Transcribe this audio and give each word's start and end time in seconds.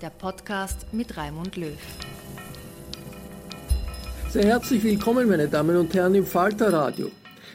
der 0.00 0.10
Podcast 0.10 0.92
mit 0.92 1.16
Raimund 1.16 1.56
Löw. 1.56 1.76
Sehr 4.30 4.44
herzlich 4.44 4.84
willkommen, 4.84 5.28
meine 5.28 5.48
Damen 5.48 5.76
und 5.76 5.94
Herren, 5.94 6.14
im 6.14 6.26
Falter 6.26 6.72
Radio. 6.72 7.10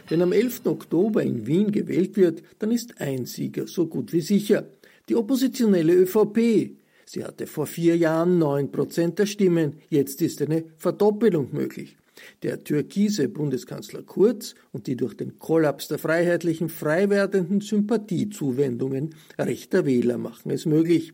Wenn 0.09 0.22
am 0.22 0.31
11. 0.31 0.66
Oktober 0.66 1.22
in 1.22 1.45
Wien 1.45 1.72
gewählt 1.72 2.17
wird, 2.17 2.42
dann 2.59 2.72
ist 2.72 3.00
ein 3.00 3.25
Sieger 3.25 3.67
so 3.67 3.86
gut 3.86 4.11
wie 4.11 4.22
sicher. 4.22 4.66
Die 5.08 5.16
oppositionelle 5.16 5.93
ÖVP. 5.93 6.71
Sie 7.05 7.23
hatte 7.23 7.45
vor 7.45 7.67
vier 7.67 7.95
Jahren 7.98 8.39
neun 8.39 8.71
Prozent 8.71 9.20
der 9.20 9.26
Stimmen. 9.26 9.77
Jetzt 9.89 10.21
ist 10.21 10.42
eine 10.42 10.64
Verdoppelung 10.77 11.49
möglich. 11.52 11.98
Der 12.44 12.64
türkise 12.64 13.30
Bundeskanzler 13.30 14.04
Kurz 14.04 14.55
und 14.71 14.88
die 14.88 14.95
durch 14.95 15.15
den 15.15 15.38
Kollaps 15.38 15.88
der 15.88 15.99
Freiheitlichen 15.99 16.70
frei 16.70 17.10
werdenden 17.10 17.61
Sympathiezuwendungen 17.61 19.15
rechter 19.38 19.86
Wähler 19.86 20.17
machen 20.17 20.52
es 20.52 20.65
möglich. 20.65 21.14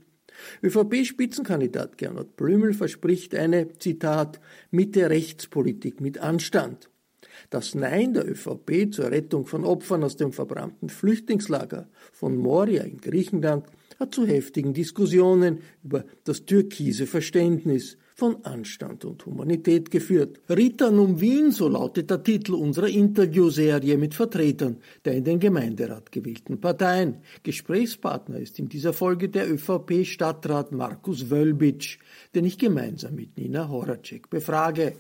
ÖVP-Spitzenkandidat 0.64 1.98
Gernot 1.98 2.36
Blümel 2.36 2.74
verspricht 2.74 3.36
eine, 3.36 3.78
Zitat, 3.80 4.40
Mitte-Rechtspolitik 4.72 6.02
mit 6.02 6.20
Anstand. 6.20 6.90
Das 7.50 7.76
Nein 7.76 8.14
der 8.14 8.30
ÖVP 8.30 8.92
zur 8.92 9.12
Rettung 9.12 9.46
von 9.46 9.64
Opfern 9.64 10.04
aus 10.04 10.18
dem 10.18 10.34
verbrannten 10.34 10.90
Flüchtlingslager 10.90 11.88
von 12.12 12.36
Moria 12.36 12.84
in 12.84 12.98
Griechenland 12.98 13.66
hat 14.00 14.14
zu 14.14 14.26
heftigen 14.26 14.74
Diskussionen 14.74 15.60
über 15.84 16.06
das 16.24 16.46
türkise 16.46 17.08
Verständnis 17.08 17.98
von 18.18 18.44
Anstand 18.46 19.06
und 19.06 19.24
Humanität 19.28 19.92
geführt. 19.92 20.42
Rittern 20.50 20.98
um 20.98 21.22
Wien, 21.22 21.52
so 21.52 21.68
lautet 21.68 22.10
der 22.10 22.24
Titel 22.24 22.56
unserer 22.56 22.88
Interviewserie 22.88 23.96
mit 23.96 24.16
Vertretern 24.16 24.78
der 25.06 25.14
in 25.14 25.24
den 25.24 25.40
Gemeinderat 25.40 26.12
gewählten 26.12 26.60
Parteien. 26.60 27.22
Gesprächspartner 27.44 28.40
ist 28.40 28.58
in 28.58 28.70
dieser 28.70 28.94
Folge 28.94 29.30
der 29.30 29.48
ÖVP-Stadtrat 29.52 30.72
Markus 30.72 31.30
Wölbitsch, 31.30 32.00
den 32.34 32.46
ich 32.46 32.58
gemeinsam 32.58 33.14
mit 33.14 33.38
Nina 33.38 33.70
Horacek 33.70 34.32
befrage. 34.32 34.94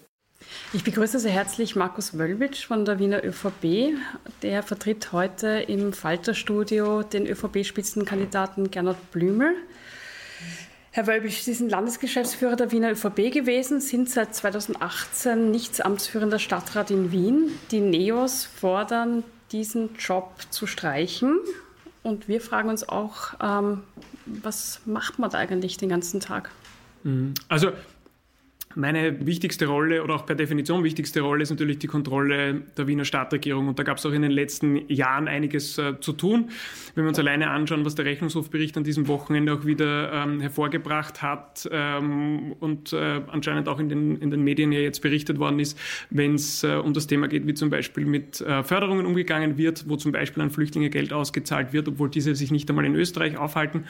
Ich 0.73 0.83
begrüße 0.83 1.19
sehr 1.19 1.31
herzlich 1.31 1.75
Markus 1.75 2.17
Wölbitsch 2.17 2.65
von 2.65 2.83
der 2.83 2.99
Wiener 2.99 3.23
ÖVP. 3.23 3.95
Der 4.41 4.63
vertritt 4.63 5.11
heute 5.13 5.47
im 5.67 5.93
Falterstudio 5.93 7.03
den 7.03 7.25
ÖVP-Spitzenkandidaten 7.25 8.69
Gernot 8.69 9.11
Blümel. 9.11 9.55
Herr 10.91 11.07
Wölbitsch, 11.07 11.41
Sie 11.43 11.53
sind 11.53 11.69
Landesgeschäftsführer 11.69 12.55
der 12.55 12.71
Wiener 12.71 12.91
ÖVP 12.91 13.31
gewesen, 13.31 13.79
sind 13.81 14.09
seit 14.09 14.35
2018 14.35 15.51
nichtsamtsführender 15.51 16.39
Stadtrat 16.39 16.91
in 16.91 17.11
Wien. 17.11 17.51
Die 17.71 17.79
NEOS 17.79 18.45
fordern, 18.45 19.23
diesen 19.51 19.95
Job 19.95 20.33
zu 20.49 20.67
streichen. 20.67 21.39
Und 22.03 22.27
wir 22.27 22.41
fragen 22.41 22.69
uns 22.69 22.87
auch, 22.87 23.35
ähm, 23.41 23.83
was 24.25 24.81
macht 24.85 25.17
man 25.17 25.29
da 25.29 25.37
eigentlich 25.37 25.77
den 25.77 25.89
ganzen 25.89 26.19
Tag? 26.19 26.51
Also 27.47 27.71
meine 28.77 29.25
wichtigste 29.25 29.65
Rolle 29.65 30.03
oder 30.03 30.15
auch 30.15 30.25
per 30.25 30.35
Definition 30.35 30.83
wichtigste 30.83 31.21
Rolle 31.21 31.41
ist 31.43 31.49
natürlich 31.49 31.79
die 31.79 31.87
Kontrolle 31.87 32.61
der 32.77 32.87
Wiener 32.87 33.05
Stadtregierung. 33.05 33.67
Und 33.67 33.79
da 33.79 33.83
gab 33.83 33.97
es 33.97 34.05
auch 34.05 34.11
in 34.11 34.21
den 34.21 34.31
letzten 34.31 34.87
Jahren 34.87 35.27
einiges 35.27 35.77
äh, 35.79 35.99
zu 35.99 36.13
tun. 36.13 36.51
Wenn 36.93 37.03
wir 37.03 37.09
uns 37.09 37.17
alleine 37.17 37.49
anschauen, 37.49 37.83
was 37.85 37.95
der 37.95 38.05
Rechnungshofbericht 38.05 38.77
an 38.77 38.83
diesem 38.83 39.07
Wochenende 39.07 39.53
auch 39.53 39.65
wieder 39.65 40.13
ähm, 40.13 40.39
hervorgebracht 40.41 41.23
hat 41.23 41.67
ähm, 41.71 42.53
und 42.59 42.93
äh, 42.93 43.21
anscheinend 43.27 43.67
auch 43.67 43.79
in 43.79 43.89
den, 43.89 44.15
in 44.17 44.29
den 44.29 44.43
Medien 44.43 44.71
ja 44.71 44.79
jetzt 44.79 45.01
berichtet 45.01 45.39
worden 45.39 45.59
ist, 45.59 45.77
wenn 46.11 46.35
es 46.35 46.63
äh, 46.63 46.75
um 46.75 46.93
das 46.93 47.07
Thema 47.07 47.27
geht, 47.27 47.47
wie 47.47 47.55
zum 47.55 47.71
Beispiel 47.71 48.05
mit 48.05 48.41
äh, 48.41 48.63
Förderungen 48.63 49.07
umgegangen 49.07 49.57
wird, 49.57 49.89
wo 49.89 49.95
zum 49.95 50.11
Beispiel 50.11 50.43
an 50.43 50.51
Flüchtlinge 50.51 50.91
Geld 50.91 51.13
ausgezahlt 51.13 51.73
wird, 51.73 51.87
obwohl 51.87 52.09
diese 52.09 52.35
sich 52.35 52.51
nicht 52.51 52.69
einmal 52.69 52.85
in 52.85 52.95
Österreich 52.95 53.37
aufhalten. 53.37 53.85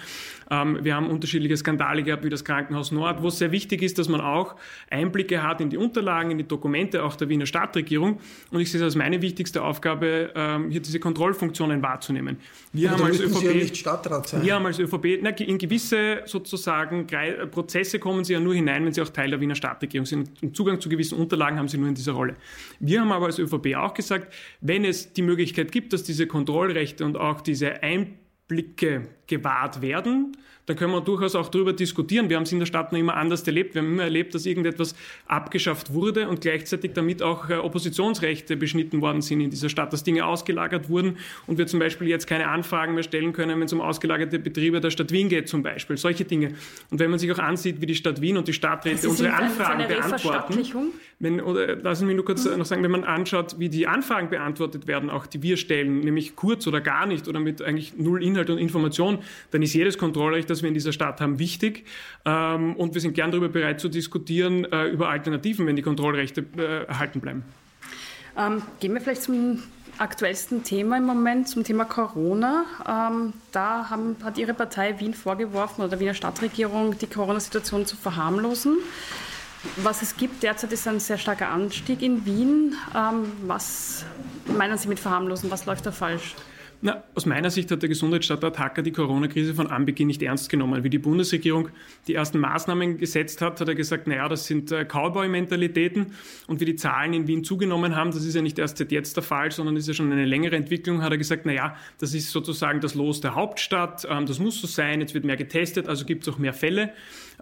Ähm, 0.50 0.80
wir 0.82 0.96
haben 0.96 1.08
unterschiedliche 1.08 1.58
Skandale 1.58 2.04
gehabt, 2.04 2.24
wie 2.24 2.30
das 2.30 2.46
Krankenhaus 2.46 2.94
Nord, 2.94 3.22
wo 3.22 3.28
es 3.28 3.38
sehr 3.38 3.52
wichtig 3.52 3.82
ist, 3.82 4.00
dass 4.00 4.08
man 4.08 4.22
auch 4.22 4.56
Einblicke 4.90 5.44
hat 5.44 5.62
in 5.62 5.70
die 5.70 5.78
Unterlagen, 5.78 6.32
in 6.32 6.38
die 6.38 6.48
Dokumente 6.48 7.04
auch 7.04 7.16
der 7.16 7.30
Wiener 7.30 7.46
Stadtregierung. 7.46 8.20
Und 8.52 8.60
ich 8.60 8.72
sehe 8.72 8.80
es 8.80 8.86
als 8.86 8.96
meine 8.96 9.22
wichtigste 9.22 9.64
Aufgabe, 9.64 10.32
ähm, 10.36 10.70
hier 10.70 10.82
diese 10.82 11.00
Kontrollfunktionen 11.00 11.82
wahrzunehmen. 11.82 12.38
Wir 12.74 12.92
haben 12.92 13.04
als 13.04 13.20
ÖVP, 13.20 13.56
nicht 13.56 13.78
Stadtrat 13.78 14.28
sein. 14.28 14.44
wir 14.44 14.56
haben 14.56 14.66
als 14.66 14.80
ÖVP, 14.80 15.20
na, 15.22 15.30
in 15.30 15.58
gewisse 15.58 16.22
sozusagen 16.26 17.08
Prozesse 17.52 18.00
kommen 18.00 18.24
Sie 18.24 18.34
ja 18.34 18.40
nur 18.40 18.54
hinein, 18.54 18.86
wenn 18.86 18.94
Sie 18.94 19.02
auch 19.02 19.10
Teil 19.10 19.30
der 19.30 19.42
Wiener 19.42 19.56
Stadtregierung 19.56 20.06
sind. 20.06 20.32
Und 20.42 20.56
Zugang 20.56 20.80
zu 20.80 20.90
gewissen 20.90 21.18
Unterlagen 21.18 21.58
haben 21.58 21.68
Sie 21.68 21.78
nur 21.78 21.90
in 21.90 21.96
dieser 21.96 22.14
Rolle. 22.14 22.36
Wir 22.80 23.02
haben 23.02 23.12
aber 23.12 23.28
als 23.28 23.40
ÖVP 23.40 23.76
auch 23.76 23.94
gesagt, 23.94 24.34
wenn 24.62 24.86
es 24.86 25.14
die 25.14 25.22
Möglichkeit 25.22 25.72
gibt, 25.72 25.94
dass 25.94 26.04
diese 26.04 26.28
Kontrollrechte 26.28 27.06
und 27.06 27.18
auch 27.18 27.42
diese 27.42 27.82
Einblicke 27.84 29.08
gewahrt 29.28 29.82
werden, 29.82 30.38
dann 30.68 30.76
können 30.76 30.92
wir 30.92 31.00
durchaus 31.00 31.34
auch 31.36 31.48
darüber 31.48 31.72
diskutieren. 31.72 32.30
Wir 32.30 32.36
haben 32.36 32.44
es 32.44 32.52
in 32.52 32.60
der 32.60 32.66
Stadt 32.66 32.92
noch 32.92 33.00
immer 33.00 33.16
anders 33.16 33.44
erlebt. 33.44 33.74
Wir 33.74 33.82
haben 33.82 33.94
immer 33.94 34.04
erlebt, 34.04 34.36
dass 34.36 34.46
irgendetwas 34.46 34.96
abgeschafft 35.26 35.94
wurde 35.94 36.28
und 36.28 36.42
gleichzeitig 36.42 36.92
damit 36.94 37.24
auch 37.24 37.50
äh, 37.50 37.56
Oppositionsrechte 37.56 38.58
beschnitten 38.58 39.00
worden 39.02 39.22
sind 39.22 39.40
in 39.40 39.50
dieser 39.50 39.70
Stadt, 39.70 39.94
dass 39.94 40.04
Dinge 40.04 40.26
ausgelagert 40.26 40.90
wurden 40.90 41.18
und 41.48 41.58
wir 41.58 41.68
zum 41.68 41.80
Beispiel 41.80 42.10
jetzt 42.10 42.28
keine 42.28 42.50
Anfragen 42.50 42.96
mehr 42.96 43.04
stellen 43.04 43.32
können, 43.32 43.58
wenn 43.58 43.66
es 43.66 43.72
um 43.72 43.80
ausgelagerte 43.80 44.40
Betriebe 44.40 44.82
der 44.82 44.92
Stadt 44.92 45.12
Wien 45.14 45.30
geht 45.30 45.48
zum 45.48 45.64
Beispiel. 45.64 45.96
Solche 45.96 46.26
Dinge. 46.26 46.54
Und 46.92 47.00
wenn 47.00 47.10
man 47.12 47.20
sich 47.20 47.32
auch 47.32 47.40
ansieht, 47.40 47.80
wie 47.80 47.86
die 47.86 47.96
Stadt 47.96 48.20
Wien 48.20 48.36
und 48.36 48.50
die 48.50 48.54
Stadträte 48.54 49.08
unsere 49.08 49.34
Anfragen 49.34 49.84
eine 49.84 49.88
beantworten, 49.88 50.92
wenn, 51.20 51.42
oder 51.42 51.78
lassen 51.78 52.02
Sie 52.02 52.06
mich 52.06 52.16
nur 52.16 52.26
kurz 52.26 52.46
Mhm. 52.46 52.58
noch 52.60 52.66
sagen, 52.66 52.84
wenn 52.84 52.92
man 52.92 53.04
anschaut, 53.04 53.58
wie 53.58 53.70
die 53.70 53.88
Anfragen 53.88 54.30
beantwortet 54.30 54.86
werden, 54.86 55.10
auch 55.10 55.26
die 55.26 55.42
wir 55.42 55.58
stellen, 55.58 56.02
nämlich 56.02 56.36
kurz 56.36 56.68
oder 56.68 56.82
gar 56.82 57.06
nicht 57.06 57.28
oder 57.28 57.40
mit 57.40 57.62
eigentlich 57.62 57.98
null 57.98 58.22
Inhalt 58.22 58.50
und 58.50 58.58
Information, 58.58 59.17
dann 59.52 59.62
ist 59.62 59.74
jedes 59.74 59.98
Kontrollrecht, 59.98 60.50
das 60.50 60.62
wir 60.62 60.68
in 60.68 60.74
dieser 60.74 60.92
Stadt 60.92 61.22
haben, 61.22 61.40
wichtig. 61.40 61.86
Ähm, 62.26 62.76
und 62.76 62.94
wir 62.94 63.02
sind 63.02 63.14
gern 63.14 63.32
darüber 63.32 63.50
bereit 63.50 63.80
zu 63.80 63.90
diskutieren, 63.90 64.66
äh, 64.66 64.88
über 64.88 65.10
Alternativen, 65.10 65.68
wenn 65.68 65.76
die 65.76 65.82
Kontrollrechte 65.82 66.46
äh, 66.58 66.86
erhalten 66.86 67.20
bleiben. 67.20 67.44
Ähm, 68.38 68.62
gehen 68.80 68.94
wir 68.94 69.02
vielleicht 69.02 69.24
zum 69.24 69.64
aktuellsten 69.98 70.64
Thema 70.64 70.98
im 70.98 71.06
Moment, 71.06 71.48
zum 71.50 71.64
Thema 71.64 71.86
Corona. 71.86 72.66
Ähm, 72.88 73.34
da 73.52 73.90
haben, 73.90 74.16
hat 74.24 74.38
Ihre 74.38 74.54
Partei 74.54 75.00
Wien 75.00 75.14
vorgeworfen 75.14 75.82
oder 75.82 75.90
der 75.90 76.00
Wiener 76.00 76.14
Stadtregierung, 76.14 76.98
die 76.98 77.08
Corona-Situation 77.08 77.86
zu 77.86 77.96
verharmlosen. 77.96 78.78
Was 79.78 80.02
es 80.02 80.16
gibt 80.16 80.44
derzeit 80.44 80.72
ist 80.72 80.88
ein 80.88 81.00
sehr 81.00 81.18
starker 81.18 81.50
Anstieg 81.50 82.02
in 82.02 82.26
Wien. 82.26 82.76
Ähm, 82.96 83.32
was 83.48 84.06
meinen 84.46 84.78
Sie 84.78 84.88
mit 84.88 85.00
verharmlosen? 85.00 85.50
Was 85.50 85.66
läuft 85.66 85.86
da 85.86 85.92
falsch? 85.92 86.36
Na, 86.80 87.04
aus 87.16 87.26
meiner 87.26 87.50
Sicht 87.50 87.72
hat 87.72 87.82
der 87.82 87.90
Gesundheitsstadtrat 87.90 88.60
Hacker 88.60 88.84
die 88.84 88.92
Corona-Krise 88.92 89.56
von 89.56 89.66
Anbeginn 89.66 90.06
nicht 90.06 90.22
ernst 90.22 90.48
genommen. 90.48 90.84
Wie 90.84 90.92
die 90.92 91.00
Bundesregierung 91.00 91.70
die 92.08 92.14
ersten 92.14 92.38
Maßnahmen 92.38 93.00
gesetzt 93.00 93.42
hat, 93.42 93.60
hat 93.60 93.68
er 93.68 93.74
gesagt, 93.74 94.06
naja, 94.06 94.30
das 94.30 94.46
sind 94.46 94.72
äh, 94.72 94.86
Cowboy-Mentalitäten. 94.86 96.14
Und 96.46 96.60
wie 96.60 96.66
die 96.66 96.76
Zahlen 96.76 97.14
in 97.14 97.28
Wien 97.28 97.44
zugenommen 97.44 97.96
haben, 97.96 98.12
das 98.12 98.24
ist 98.24 98.36
ja 98.36 98.44
nicht 98.44 98.60
erst 98.60 98.78
seit 98.78 98.92
jetzt 98.92 99.16
der 99.16 99.24
Fall, 99.24 99.52
sondern 99.52 99.76
ist 99.76 99.88
ja 99.88 99.96
schon 99.96 100.12
eine 100.12 100.26
längere 100.26 100.56
Entwicklung, 100.56 101.02
hat 101.02 101.12
er 101.12 101.18
gesagt, 101.18 101.48
naja, 101.48 101.76
das 101.98 102.14
ist 102.14 102.30
sozusagen 102.30 102.80
das 102.80 102.94
Los 102.94 103.22
der 103.22 103.34
Hauptstadt, 103.34 104.08
ähm, 104.08 104.28
das 104.28 104.38
muss 104.38 104.62
so 104.62 104.68
sein, 104.68 105.02
jetzt 105.02 105.16
wird 105.16 105.26
mehr 105.26 105.38
getestet, 105.38 105.88
also 105.88 106.06
gibt 106.06 106.28
es 106.28 106.34
auch 106.34 106.38
mehr 106.38 106.54
Fälle. 106.54 106.92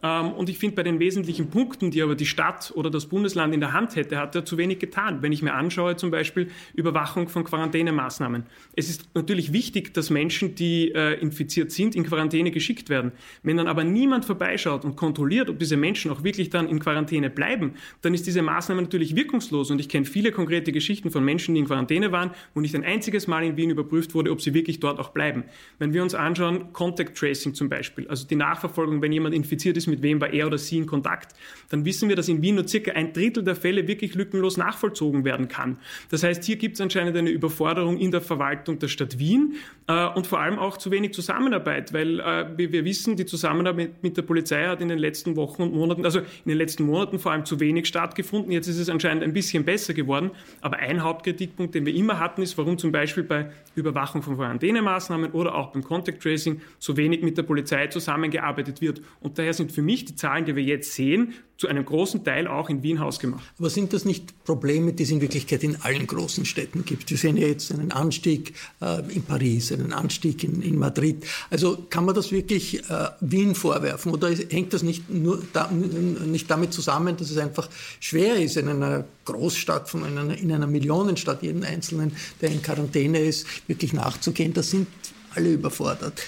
Ähm, 0.04 0.32
und 0.34 0.50
ich 0.50 0.58
finde, 0.58 0.76
bei 0.76 0.84
den 0.84 1.00
wesentlichen 1.00 1.50
Punkten, 1.50 1.92
die 1.92 2.02
aber 2.02 2.16
die 2.16 2.26
Stadt 2.26 2.72
oder 2.76 2.90
das 2.90 3.06
Bundesland 3.06 3.54
in 3.54 3.60
der 3.60 3.74
Hand 3.74 3.96
hätte, 3.96 4.18
hat 4.18 4.36
er 4.36 4.46
zu 4.46 4.58
wenig 4.58 4.80
getan. 4.80 5.22
Wenn 5.22 5.32
ich 5.32 5.42
mir 5.42 5.54
anschaue, 5.54 5.96
zum 5.96 6.12
Beispiel 6.12 6.50
Überwachung 6.74 7.28
von 7.30 7.44
Quarantänemaßnahmen. 7.44 8.44
Es 8.76 8.90
ist 8.90 9.10
natürlich 9.16 9.54
wichtig, 9.54 9.94
dass 9.94 10.10
Menschen, 10.10 10.56
die 10.56 10.92
äh, 10.94 11.20
infiziert 11.20 11.72
sind, 11.72 11.96
in 11.96 12.04
Quarantäne 12.04 12.52
geschickt 12.52 12.90
werden. 12.90 13.12
Wenn 13.44 13.58
dann 13.58 13.68
aber 13.68 13.84
niemand 13.84 14.26
vorbeischaut 14.26 14.86
und 14.86 14.96
kontrolliert, 14.96 15.50
ob 15.50 15.60
diese 15.60 15.78
Menschen 15.78 16.12
auch 16.12 16.24
wirklich 16.24 16.50
dann 16.50 16.68
in 16.68 16.80
Quarantäne 16.80 17.30
bleiben, 17.30 17.74
dann 18.02 18.14
ist 18.14 18.28
diese 18.28 18.42
Maßnahme 18.42 18.82
natürlich 18.82 19.16
wirkungslos. 19.16 19.72
Und 19.72 19.80
ich 19.80 19.90
kenne 19.90 20.06
viele 20.06 20.32
konkrete 20.32 20.72
Geschichten 20.72 21.12
von 21.12 21.24
Menschen, 21.24 21.56
die 21.56 21.62
in 21.62 21.68
Quarantäne 21.68 22.12
waren, 22.12 22.32
wo 22.54 22.62
nicht 22.62 22.76
ein 22.76 22.84
einziges 22.84 23.28
Mal 23.28 23.44
in 23.44 23.58
Wien 23.58 23.70
überprüft 23.70 24.14
wurde, 24.14 24.32
ob 24.32 24.42
sie 24.42 24.54
wirklich 24.54 24.80
dort 24.80 25.00
auch 25.00 25.10
bleiben. 25.10 25.46
Wenn 25.80 25.94
wir 25.94 26.04
uns 26.04 26.16
anschauen, 26.16 26.74
Contact 26.74 27.18
Tracing 27.18 27.54
zum 27.54 27.70
Beispiel, 27.70 28.08
also 28.08 28.28
die 28.28 28.36
Nachverfolgung, 28.36 29.02
wenn 29.02 29.12
jemand 29.12 29.34
infiziert 29.34 29.78
ist, 29.78 29.85
ist, 29.86 29.90
mit 29.90 30.02
wem 30.02 30.22
war 30.22 30.34
er 30.34 30.48
oder 30.48 30.58
sie 30.58 30.78
in 30.78 30.86
Kontakt, 30.86 31.34
dann 31.70 31.86
wissen 31.86 32.10
wir, 32.10 32.16
dass 32.16 32.28
in 32.28 32.42
Wien 32.42 32.56
nur 32.56 32.68
circa 32.68 32.92
ein 32.92 33.14
Drittel 33.14 33.44
der 33.44 33.56
Fälle 33.56 33.88
wirklich 33.88 34.16
lückenlos 34.16 34.58
nachvollzogen 34.58 35.26
werden 35.26 35.48
kann. 35.48 35.78
Das 36.10 36.24
heißt, 36.24 36.44
hier 36.44 36.58
gibt 36.58 36.76
es 36.76 36.82
anscheinend 36.82 37.18
eine 37.18 37.30
Überforderung 37.30 37.98
in 37.98 38.12
der 38.12 38.22
Verwaltung 38.22 38.80
der 38.80 38.88
Stadt 38.88 39.20
Wien 39.20 39.56
äh, 39.88 40.08
und 40.10 40.28
vor 40.28 40.40
allem 40.40 40.60
auch 40.60 40.78
zu 40.78 40.92
wenig 40.92 41.14
Zusammenarbeit, 41.14 41.94
weil 41.94 42.20
äh, 42.20 42.46
wie 42.58 42.72
wir 42.72 42.86
wissen, 42.86 43.16
die 43.16 43.26
Zusammenarbeit 43.26 44.04
mit 44.04 44.18
der 44.18 44.22
Polizei 44.22 44.66
hat 44.66 44.82
in 44.82 44.90
den 44.90 45.00
letzten 45.00 45.36
Wochen 45.36 45.64
und 45.64 45.74
Monaten, 45.74 46.06
also 46.06 46.20
in 46.20 46.50
den 46.50 46.58
letzten 46.58 46.84
Monaten 46.84 47.20
vor 47.20 47.32
allem 47.32 47.46
zu 47.46 47.60
wenig 47.60 47.88
stattgefunden. 47.88 48.52
Jetzt 48.52 48.68
ist 48.68 48.80
es 48.80 48.90
anscheinend 48.90 49.24
ein 49.24 49.34
bisschen 49.34 49.64
besser 49.66 49.94
geworden. 49.94 50.32
Aber 50.62 50.78
ein 50.78 51.04
Hauptkritikpunkt, 51.04 51.76
den 51.76 51.86
wir 51.86 51.94
immer 51.94 52.20
hatten, 52.20 52.42
ist, 52.42 52.58
warum 52.58 52.78
zum 52.78 52.92
Beispiel 52.92 53.24
bei 53.24 53.52
Überwachung 53.76 54.22
von 54.22 54.36
Quarantänemaßnahmen 54.36 55.32
oder 55.32 55.56
auch 55.56 55.72
beim 55.72 55.84
Contact 55.84 56.22
Tracing 56.22 56.62
so 56.80 56.98
wenig 56.98 57.22
mit 57.22 57.38
der 57.38 57.44
Polizei 57.44 57.88
zusammengearbeitet 57.88 58.82
wird. 58.82 59.02
Und 59.20 59.38
daher 59.38 59.54
sind 59.54 59.72
für 59.76 59.82
mich 59.82 60.06
die 60.06 60.16
Zahlen, 60.16 60.46
die 60.46 60.56
wir 60.56 60.64
jetzt 60.64 60.94
sehen, 60.94 61.34
zu 61.58 61.68
einem 61.68 61.86
großen 61.86 62.24
Teil 62.26 62.48
auch 62.48 62.70
in 62.70 62.84
Wien 62.84 63.00
hausgemacht. 63.00 63.44
Aber 63.58 63.70
sind 63.70 63.94
das 63.94 64.04
nicht 64.04 64.44
Probleme, 64.44 64.92
die 64.92 65.04
es 65.04 65.12
in 65.12 65.22
Wirklichkeit 65.22 65.64
in 65.64 65.82
allen 65.82 66.06
großen 66.06 66.44
Städten 66.44 66.84
gibt? 66.84 67.10
Wir 67.10 67.18
sehen 67.18 67.38
ja 67.38 67.48
jetzt 67.48 67.72
einen 67.72 67.92
Anstieg 67.92 68.54
äh, 68.82 69.00
in 69.14 69.24
Paris, 69.24 69.72
einen 69.72 69.94
Anstieg 69.94 70.44
in, 70.44 70.62
in, 70.62 70.78
Madrid. 70.78 71.26
Also 71.50 71.86
kann 71.90 72.04
man 72.06 72.14
das 72.14 72.32
wirklich 72.34 72.90
äh, 72.90 73.10
Wien 73.22 73.56
vorwerfen 73.56 74.12
oder 74.12 74.30
hängt 74.50 74.74
das 74.74 74.84
nicht, 74.84 75.10
nur 75.10 75.42
da, 75.54 75.72
nicht 75.72 76.52
damit 76.52 76.74
zusammen, 76.74 77.16
dass 77.16 77.32
es 77.32 77.38
einfach 77.38 77.70
schwer 78.02 78.36
ist, 78.36 78.58
in 78.58 78.68
einer 78.68 79.06
Großstadt, 79.24 79.90
von 79.90 80.04
einer, 80.04 80.38
in 80.38 80.52
einer 80.52 80.68
Millionenstadt, 80.68 81.42
jeden 81.42 81.64
Einzelnen, 81.64 82.12
der 82.42 82.52
in 82.52 82.62
Quarantäne 82.62 83.20
ist, 83.20 83.48
wirklich 83.68 83.94
nachzugehen? 83.94 84.54
Da 84.54 84.62
sind 84.62 84.88
alle 85.36 85.54
überfordert. 85.54 86.22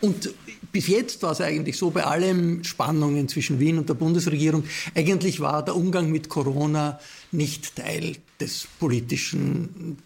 Und 0.00 0.30
bis 0.74 0.88
jetzt 0.88 1.22
war 1.22 1.30
es 1.30 1.40
eigentlich 1.40 1.78
so, 1.78 1.90
bei 1.90 2.02
allen 2.02 2.64
Spannungen 2.64 3.28
zwischen 3.28 3.60
Wien 3.60 3.78
und 3.78 3.88
der 3.88 3.94
Bundesregierung, 3.94 4.64
eigentlich 4.96 5.38
war 5.38 5.64
der 5.64 5.76
Umgang 5.76 6.10
mit 6.10 6.28
Corona 6.28 6.98
nicht 7.30 7.76
Teil 7.76 8.16
des 8.40 8.66
politischen 8.80 9.98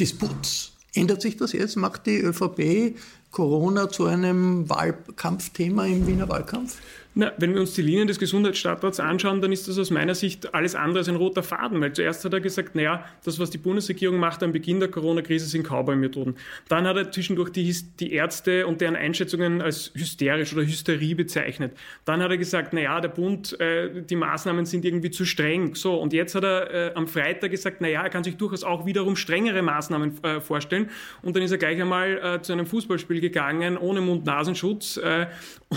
Disputs. 0.00 0.72
Ändert 0.94 1.20
sich 1.20 1.36
das 1.36 1.52
jetzt? 1.52 1.76
Macht 1.76 2.06
die 2.06 2.16
ÖVP 2.16 2.96
Corona 3.30 3.90
zu 3.90 4.06
einem 4.06 4.66
Wahlkampfthema 4.70 5.84
im 5.84 6.06
Wiener 6.06 6.30
Wahlkampf? 6.30 6.76
Na, 7.18 7.32
wenn 7.38 7.54
wir 7.54 7.62
uns 7.62 7.72
die 7.72 7.80
Linien 7.80 8.06
des 8.06 8.18
Gesundheitsstadtrats 8.18 9.00
anschauen, 9.00 9.40
dann 9.40 9.50
ist 9.50 9.66
das 9.66 9.78
aus 9.78 9.90
meiner 9.90 10.14
Sicht 10.14 10.52
alles 10.52 10.74
andere 10.74 10.98
als 10.98 11.08
ein 11.08 11.16
roter 11.16 11.42
Faden, 11.42 11.80
weil 11.80 11.94
zuerst 11.94 12.22
hat 12.26 12.34
er 12.34 12.42
gesagt, 12.42 12.74
naja, 12.74 13.06
das, 13.24 13.38
was 13.38 13.48
die 13.48 13.56
Bundesregierung 13.56 14.18
macht 14.18 14.42
am 14.42 14.52
Beginn 14.52 14.80
der 14.80 14.90
Corona-Krise, 14.90 15.46
sind 15.46 15.66
Cowboy-Methoden. 15.66 16.34
Dann 16.68 16.86
hat 16.86 16.98
er 16.98 17.10
zwischendurch 17.10 17.48
die, 17.48 17.74
die 17.98 18.12
Ärzte 18.12 18.66
und 18.66 18.82
deren 18.82 18.96
Einschätzungen 18.96 19.62
als 19.62 19.92
hysterisch 19.94 20.52
oder 20.52 20.66
Hysterie 20.66 21.14
bezeichnet. 21.14 21.72
Dann 22.04 22.22
hat 22.22 22.30
er 22.30 22.36
gesagt, 22.36 22.74
naja, 22.74 23.00
der 23.00 23.08
Bund, 23.08 23.58
äh, 23.60 24.02
die 24.02 24.16
Maßnahmen 24.16 24.66
sind 24.66 24.84
irgendwie 24.84 25.10
zu 25.10 25.24
streng. 25.24 25.74
So, 25.74 25.94
und 25.94 26.12
jetzt 26.12 26.34
hat 26.34 26.44
er 26.44 26.70
äh, 26.70 26.94
am 26.96 27.08
Freitag 27.08 27.50
gesagt, 27.50 27.80
naja, 27.80 28.02
er 28.02 28.10
kann 28.10 28.24
sich 28.24 28.36
durchaus 28.36 28.62
auch 28.62 28.84
wiederum 28.84 29.16
strengere 29.16 29.62
Maßnahmen 29.62 30.22
äh, 30.22 30.40
vorstellen. 30.42 30.90
Und 31.22 31.34
dann 31.34 31.42
ist 31.42 31.50
er 31.50 31.56
gleich 31.56 31.80
einmal 31.80 32.18
äh, 32.18 32.42
zu 32.42 32.52
einem 32.52 32.66
Fußballspiel 32.66 33.22
gegangen, 33.22 33.78
ohne 33.78 34.02
Mund-Nasenschutz. 34.02 34.98
Äh, 34.98 35.28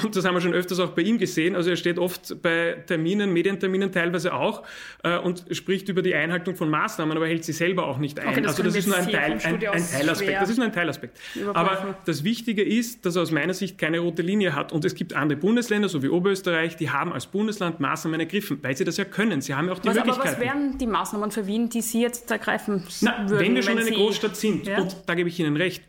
und 0.03 0.17
das 0.17 0.25
haben 0.25 0.35
wir 0.35 0.41
schon 0.41 0.53
öfters 0.53 0.81
auch 0.81 0.89
bei 0.89 1.03
ihm 1.03 1.17
gesehen 1.17 1.28
gesehen. 1.29 1.55
Also 1.55 1.69
er 1.69 1.75
steht 1.75 1.97
oft 1.97 2.41
bei 2.41 2.83
Terminen, 2.85 3.31
Medienterminen 3.31 3.91
teilweise 3.91 4.33
auch 4.33 4.63
äh, 5.03 5.17
und 5.17 5.45
spricht 5.51 5.89
über 5.89 6.01
die 6.01 6.13
Einhaltung 6.13 6.55
von 6.55 6.69
Maßnahmen, 6.69 7.15
aber 7.15 7.27
hält 7.27 7.45
sie 7.45 7.53
selber 7.53 7.87
auch 7.87 7.97
nicht 7.97 8.19
ein. 8.19 8.29
Okay, 8.29 8.41
das 8.41 8.51
also 8.51 8.63
das 8.63 8.75
ist 8.75 8.87
nur 8.87 8.97
ein, 8.97 9.09
Teil, 9.09 9.39
ein, 9.43 9.55
ein 9.55 9.59
Teilaspekt. 9.59 10.41
Das 10.41 10.49
ist 10.49 10.57
nur 10.57 10.65
ein 10.65 10.73
Teilaspekt. 10.73 11.17
Aber 11.53 11.97
das 12.05 12.23
Wichtige 12.23 12.63
ist, 12.63 13.05
dass 13.05 13.15
er 13.15 13.21
aus 13.21 13.31
meiner 13.31 13.53
Sicht 13.53 13.77
keine 13.77 13.99
rote 13.99 14.21
Linie 14.21 14.55
hat. 14.55 14.71
Und 14.71 14.85
es 14.85 14.95
gibt 14.95 15.13
andere 15.13 15.39
Bundesländer, 15.39 15.89
so 15.89 16.03
wie 16.03 16.09
Oberösterreich, 16.09 16.75
die 16.75 16.89
haben 16.89 17.13
als 17.13 17.27
Bundesland 17.27 17.79
Maßnahmen 17.79 18.19
ergriffen, 18.19 18.59
weil 18.61 18.75
sie 18.75 18.83
das 18.83 18.97
ja 18.97 19.05
können. 19.05 19.41
Sie 19.41 19.53
haben 19.53 19.67
ja 19.67 19.73
auch 19.73 19.79
die 19.79 19.87
was, 19.87 19.95
Möglichkeiten. 19.95 20.27
Aber 20.27 20.37
was 20.37 20.43
wären 20.43 20.77
die 20.77 20.87
Maßnahmen 20.87 21.31
für 21.31 21.47
Wien, 21.47 21.69
die 21.69 21.81
Sie 21.81 22.01
jetzt 22.01 22.29
ergreifen 22.31 22.83
Na, 23.01 23.29
würden? 23.29 23.39
Wenn 23.39 23.55
wir 23.55 23.63
schon 23.63 23.77
eine 23.77 23.91
Großstadt 23.91 24.35
sind, 24.35 24.67
ja? 24.67 24.79
und 24.81 24.95
da 25.05 25.15
gebe 25.15 25.29
ich 25.29 25.39
Ihnen 25.39 25.55
recht, 25.55 25.83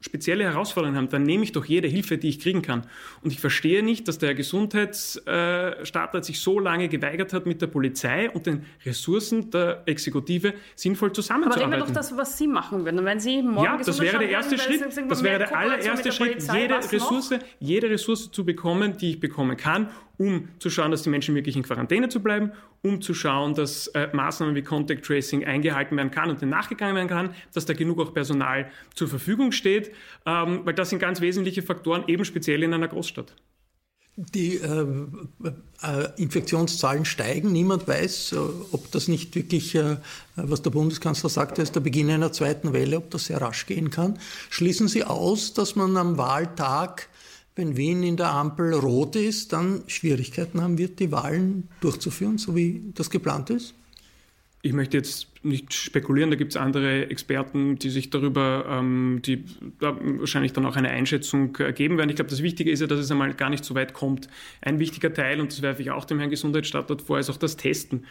spezielle 0.00 0.44
Herausforderungen 0.44 0.98
haben, 0.98 1.08
dann 1.08 1.22
nehme 1.22 1.42
ich 1.44 1.52
doch 1.52 1.64
jede 1.64 1.88
Hilfe, 1.88 2.18
die 2.18 2.28
ich 2.28 2.38
kriegen 2.38 2.62
kann. 2.62 2.86
Und 3.22 3.32
ich 3.32 3.40
verstehe 3.40 3.82
nicht, 3.82 4.06
dass 4.08 4.18
der 4.18 4.34
Gesundheitsstaatsrat 4.34 6.24
sich 6.24 6.40
so 6.40 6.60
lange 6.60 6.88
geweigert 6.88 7.32
hat, 7.32 7.46
mit 7.46 7.62
der 7.62 7.66
Polizei 7.66 8.30
und 8.30 8.46
den 8.46 8.66
Ressourcen 8.84 9.50
der 9.50 9.82
Exekutive 9.86 10.54
sinnvoll 10.74 11.12
zusammenzuarbeiten. 11.12 11.72
Aber 11.72 11.76
reden 11.76 11.88
wir 11.88 11.94
doch 11.94 11.94
das, 11.94 12.16
was 12.16 12.36
Sie 12.36 12.46
machen 12.46 12.84
würden. 12.84 13.04
wenn 13.04 13.20
Sie 13.20 13.42
morgen 13.42 13.64
ja, 13.64 13.76
das 13.78 14.00
wäre 14.00 14.18
der 14.18 14.30
erste 14.30 14.58
Schritt. 14.58 14.82
Das 15.08 15.22
wäre 15.22 15.38
der 15.38 15.56
allererste 15.56 16.12
Schritt, 16.12 16.42
jede 16.52 16.76
Ressource, 16.76 17.34
jede 17.58 17.90
Ressource 17.90 18.30
zu 18.30 18.44
bekommen, 18.44 18.96
die 18.98 19.10
ich 19.10 19.20
bekommen 19.20 19.56
kann, 19.56 19.90
um 20.18 20.48
zu 20.58 20.70
schauen, 20.70 20.90
dass 20.90 21.02
die 21.02 21.10
Menschen 21.10 21.34
wirklich 21.34 21.56
in 21.56 21.62
Quarantäne 21.62 22.08
zu 22.08 22.20
bleiben, 22.20 22.52
um 22.82 23.00
zu 23.02 23.14
schauen, 23.14 23.54
dass 23.54 23.88
äh, 23.88 24.08
Maßnahmen 24.12 24.54
wie 24.54 24.62
Contact 24.62 25.04
Tracing 25.04 25.44
eingehalten 25.44 25.96
werden 25.96 26.10
kann 26.10 26.30
und 26.30 26.40
dann 26.40 26.48
nachgegangen 26.48 26.94
werden 26.94 27.08
kann, 27.08 27.30
dass 27.52 27.66
da 27.66 27.74
genug 27.74 28.00
auch 28.00 28.14
Personal 28.14 28.70
zur 28.94 29.08
Verfügung 29.08 29.52
steht, 29.52 29.90
ähm, 30.24 30.60
weil 30.64 30.74
das 30.74 30.90
sind 30.90 30.98
ganz 30.98 31.20
wesentliche 31.20 31.62
Faktoren, 31.62 32.04
eben 32.06 32.24
speziell 32.24 32.62
in 32.62 32.72
einer 32.72 32.88
Großstadt. 32.88 33.34
Die 34.18 34.56
äh, 34.56 34.86
äh, 35.82 36.08
Infektionszahlen 36.16 37.04
steigen. 37.04 37.52
Niemand 37.52 37.86
weiß, 37.86 38.32
äh, 38.32 38.36
ob 38.72 38.90
das 38.90 39.08
nicht 39.08 39.34
wirklich, 39.34 39.74
äh, 39.74 39.98
was 40.36 40.62
der 40.62 40.70
Bundeskanzler 40.70 41.28
sagte, 41.28 41.60
ist 41.60 41.74
der 41.74 41.80
Beginn 41.80 42.08
einer 42.08 42.32
zweiten 42.32 42.72
Welle, 42.72 42.96
ob 42.96 43.10
das 43.10 43.26
sehr 43.26 43.42
rasch 43.42 43.66
gehen 43.66 43.90
kann. 43.90 44.18
Schließen 44.48 44.88
Sie 44.88 45.04
aus, 45.04 45.52
dass 45.52 45.76
man 45.76 45.98
am 45.98 46.16
Wahltag 46.16 47.10
wenn 47.56 47.76
Wien 47.76 48.02
in 48.02 48.16
der 48.16 48.30
Ampel 48.30 48.74
rot 48.74 49.16
ist, 49.16 49.52
dann 49.52 49.82
Schwierigkeiten 49.86 50.60
haben 50.60 50.78
wird, 50.78 51.00
die 51.00 51.10
Wahlen 51.10 51.68
durchzuführen, 51.80 52.38
so 52.38 52.54
wie 52.54 52.92
das 52.94 53.10
geplant 53.10 53.50
ist? 53.50 53.74
Ich 54.60 54.74
möchte 54.74 54.98
jetzt 54.98 55.28
nicht 55.46 55.72
spekulieren, 55.72 56.30
da 56.30 56.36
gibt 56.36 56.52
es 56.52 56.56
andere 56.56 57.08
Experten, 57.10 57.78
die 57.78 57.90
sich 57.90 58.10
darüber, 58.10 58.66
ähm, 58.68 59.20
die 59.24 59.44
da 59.80 59.96
wahrscheinlich 60.00 60.52
dann 60.52 60.66
auch 60.66 60.76
eine 60.76 60.90
Einschätzung 60.90 61.56
äh, 61.58 61.72
geben 61.72 61.96
werden. 61.98 62.10
Ich 62.10 62.16
glaube, 62.16 62.30
das 62.30 62.42
Wichtige 62.42 62.70
ist 62.70 62.80
ja, 62.80 62.86
dass 62.86 62.98
es 62.98 63.10
einmal 63.10 63.32
gar 63.34 63.50
nicht 63.50 63.64
so 63.64 63.74
weit 63.74 63.92
kommt. 63.92 64.28
Ein 64.60 64.78
wichtiger 64.78 65.12
Teil, 65.12 65.40
und 65.40 65.52
das 65.52 65.62
werfe 65.62 65.82
ich 65.82 65.90
auch 65.90 66.04
dem 66.04 66.18
Herrn 66.18 66.30
Gesundheitsstadtrat 66.30 67.02
vor, 67.02 67.18
ist 67.18 67.30
auch 67.30 67.36
das 67.36 67.56
Testen, 67.56 68.04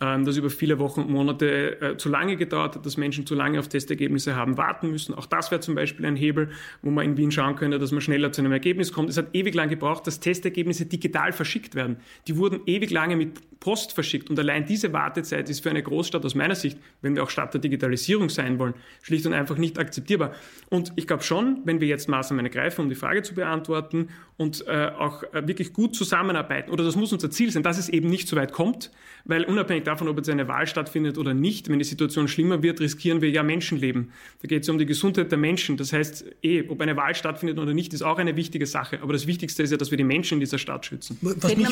ähm, 0.00 0.24
das 0.24 0.36
über 0.36 0.50
viele 0.50 0.78
Wochen 0.78 1.00
und 1.00 1.10
Monate 1.10 1.80
äh, 1.80 1.96
zu 1.96 2.08
lange 2.08 2.36
gedauert 2.36 2.76
hat, 2.76 2.86
dass 2.86 2.96
Menschen 2.96 3.26
zu 3.26 3.34
lange 3.34 3.58
auf 3.58 3.68
Testergebnisse 3.68 4.36
haben 4.36 4.56
warten 4.56 4.90
müssen. 4.90 5.14
Auch 5.14 5.26
das 5.26 5.50
wäre 5.50 5.60
zum 5.60 5.74
Beispiel 5.74 6.06
ein 6.06 6.16
Hebel, 6.16 6.50
wo 6.82 6.90
man 6.90 7.04
in 7.04 7.16
Wien 7.16 7.30
schauen 7.30 7.56
könnte, 7.56 7.78
dass 7.78 7.92
man 7.92 8.00
schneller 8.00 8.32
zu 8.32 8.42
einem 8.42 8.52
Ergebnis 8.52 8.92
kommt. 8.92 9.10
Es 9.10 9.16
hat 9.16 9.34
ewig 9.34 9.54
lang 9.54 9.68
gebraucht, 9.68 10.06
dass 10.06 10.20
Testergebnisse 10.20 10.86
digital 10.86 11.32
verschickt 11.32 11.74
werden. 11.74 11.96
Die 12.28 12.36
wurden 12.36 12.60
ewig 12.66 12.90
lange 12.90 13.16
mit 13.16 13.40
Post 13.60 13.92
verschickt 13.92 14.28
und 14.28 14.38
allein 14.38 14.66
diese 14.66 14.92
Wartezeit 14.92 15.48
ist 15.48 15.62
für 15.62 15.70
eine 15.70 15.82
Großstadt 15.82 16.24
aus 16.24 16.34
meiner 16.34 16.56
Sicht 16.56 16.78
wenn 17.02 17.16
wir 17.16 17.22
auch 17.22 17.30
Stadt 17.30 17.52
der 17.52 17.60
Digitalisierung 17.60 18.30
sein 18.30 18.58
wollen, 18.58 18.74
schlicht 19.02 19.26
und 19.26 19.34
einfach 19.34 19.58
nicht 19.58 19.78
akzeptierbar. 19.78 20.32
Und 20.70 20.92
ich 20.96 21.06
glaube 21.06 21.22
schon, 21.22 21.60
wenn 21.64 21.80
wir 21.80 21.88
jetzt 21.88 22.08
Maßnahmen 22.08 22.46
ergreifen, 22.46 22.82
um 22.82 22.88
die 22.88 22.94
Frage 22.94 23.22
zu 23.22 23.34
beantworten 23.34 24.08
und 24.36 24.66
äh, 24.66 24.90
auch 24.98 25.22
äh, 25.34 25.46
wirklich 25.46 25.72
gut 25.72 25.94
zusammenarbeiten, 25.94 26.70
oder 26.70 26.84
das 26.84 26.96
muss 26.96 27.12
unser 27.12 27.30
Ziel 27.30 27.50
sein, 27.50 27.62
dass 27.62 27.78
es 27.78 27.88
eben 27.88 28.08
nicht 28.08 28.28
so 28.28 28.36
weit 28.36 28.52
kommt, 28.52 28.90
weil 29.24 29.44
unabhängig 29.44 29.84
davon, 29.84 30.08
ob 30.08 30.16
jetzt 30.16 30.30
eine 30.30 30.48
Wahl 30.48 30.66
stattfindet 30.66 31.18
oder 31.18 31.34
nicht, 31.34 31.68
wenn 31.68 31.78
die 31.78 31.84
Situation 31.84 32.28
schlimmer 32.28 32.62
wird, 32.62 32.80
riskieren 32.80 33.20
wir 33.20 33.30
ja 33.30 33.42
Menschenleben. 33.42 34.12
Da 34.40 34.48
geht 34.48 34.62
es 34.62 34.68
um 34.68 34.78
die 34.78 34.86
Gesundheit 34.86 35.30
der 35.30 35.38
Menschen. 35.38 35.76
Das 35.76 35.92
heißt, 35.92 36.24
eh, 36.42 36.68
ob 36.68 36.80
eine 36.80 36.96
Wahl 36.96 37.14
stattfindet 37.14 37.58
oder 37.58 37.74
nicht, 37.74 37.92
ist 37.94 38.02
auch 38.02 38.18
eine 38.18 38.36
wichtige 38.36 38.66
Sache. 38.66 39.00
Aber 39.02 39.12
das 39.12 39.26
Wichtigste 39.26 39.62
ist 39.62 39.70
ja, 39.70 39.76
dass 39.76 39.90
wir 39.90 39.98
die 39.98 40.04
Menschen 40.04 40.34
in 40.34 40.40
dieser 40.40 40.58
Stadt 40.58 40.86
schützen. 40.86 41.18
Was 41.20 41.56
mich, 41.56 41.68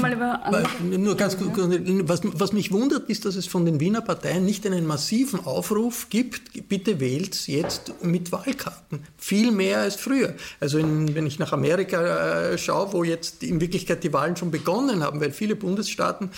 nur 0.98 1.16
ganz 1.16 1.38
kurz, 1.38 1.56
was, 1.56 2.20
was 2.24 2.52
mich 2.52 2.72
wundert, 2.72 3.08
ist, 3.08 3.24
dass 3.24 3.36
es 3.36 3.46
von 3.46 3.64
den 3.64 3.80
Wiener 3.80 4.00
Parteien 4.00 4.44
nicht 4.44 4.66
einen 4.66 4.86
massiven 4.86 4.99
Aufruf 5.44 6.08
gibt, 6.10 6.68
bitte 6.68 7.00
wählt 7.00 7.46
jetzt 7.46 8.04
mit 8.04 8.32
Wahlkarten. 8.32 9.00
Viel 9.16 9.50
mehr 9.50 9.80
als 9.80 9.96
früher. 9.96 10.34
Also 10.60 10.78
in, 10.78 11.14
wenn 11.14 11.26
ich 11.26 11.38
nach 11.38 11.52
Amerika 11.52 12.50
äh, 12.52 12.58
schaue, 12.58 12.92
wo 12.92 13.04
jetzt 13.04 13.42
in 13.42 13.60
Wirklichkeit 13.60 14.04
die 14.04 14.12
Wahlen 14.12 14.36
schon 14.36 14.50
begonnen 14.50 15.02
haben, 15.02 15.20
weil 15.20 15.32
viele 15.32 15.56
Bundesstaaten 15.56 16.30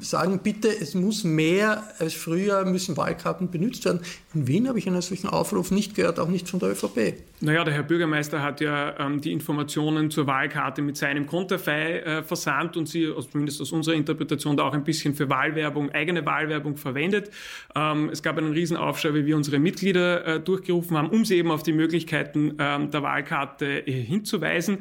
sagen, 0.00 0.40
bitte, 0.42 0.68
es 0.68 0.94
muss 0.94 1.24
mehr 1.24 1.84
als 1.98 2.14
früher, 2.14 2.64
müssen 2.64 2.96
Wahlkarten 2.96 3.50
benutzt 3.50 3.84
werden. 3.84 4.00
In 4.34 4.46
Wien 4.46 4.68
habe 4.68 4.78
ich 4.78 4.86
einen 4.86 5.00
solchen 5.00 5.28
Aufruf 5.28 5.70
nicht 5.70 5.94
gehört, 5.94 6.18
auch 6.18 6.28
nicht 6.28 6.48
von 6.48 6.60
der 6.60 6.70
ÖVP. 6.70 7.14
Naja, 7.40 7.62
der 7.62 7.72
Herr 7.72 7.84
Bürgermeister 7.84 8.42
hat 8.42 8.60
ja 8.60 8.98
ähm, 8.98 9.20
die 9.20 9.32
Informationen 9.32 10.10
zur 10.10 10.26
Wahlkarte 10.26 10.82
mit 10.82 10.96
seinem 10.96 11.26
Konterfei 11.26 12.00
äh, 12.00 12.22
versandt 12.22 12.76
und 12.76 12.88
sie, 12.88 13.12
zumindest 13.30 13.60
aus 13.60 13.70
unserer 13.70 13.94
Interpretation, 13.94 14.56
da 14.56 14.64
auch 14.64 14.72
ein 14.72 14.82
bisschen 14.82 15.14
für 15.14 15.28
Wahlwerbung, 15.30 15.92
eigene 15.92 16.26
Wahlwerbung 16.26 16.76
verwendet. 16.76 17.30
Ähm, 17.76 18.07
es 18.10 18.22
gab 18.22 18.38
einen 18.38 18.52
Riesenaufschrei, 18.52 19.14
wie 19.14 19.26
wir 19.26 19.36
unsere 19.36 19.58
Mitglieder 19.58 20.26
äh, 20.26 20.40
durchgerufen 20.40 20.96
haben, 20.96 21.10
um 21.10 21.24
sie 21.24 21.36
eben 21.36 21.50
auf 21.50 21.62
die 21.62 21.72
Möglichkeiten 21.72 22.54
ähm, 22.58 22.90
der 22.90 23.02
Wahlkarte 23.02 23.86
äh, 23.86 23.92
hinzuweisen. 23.92 24.78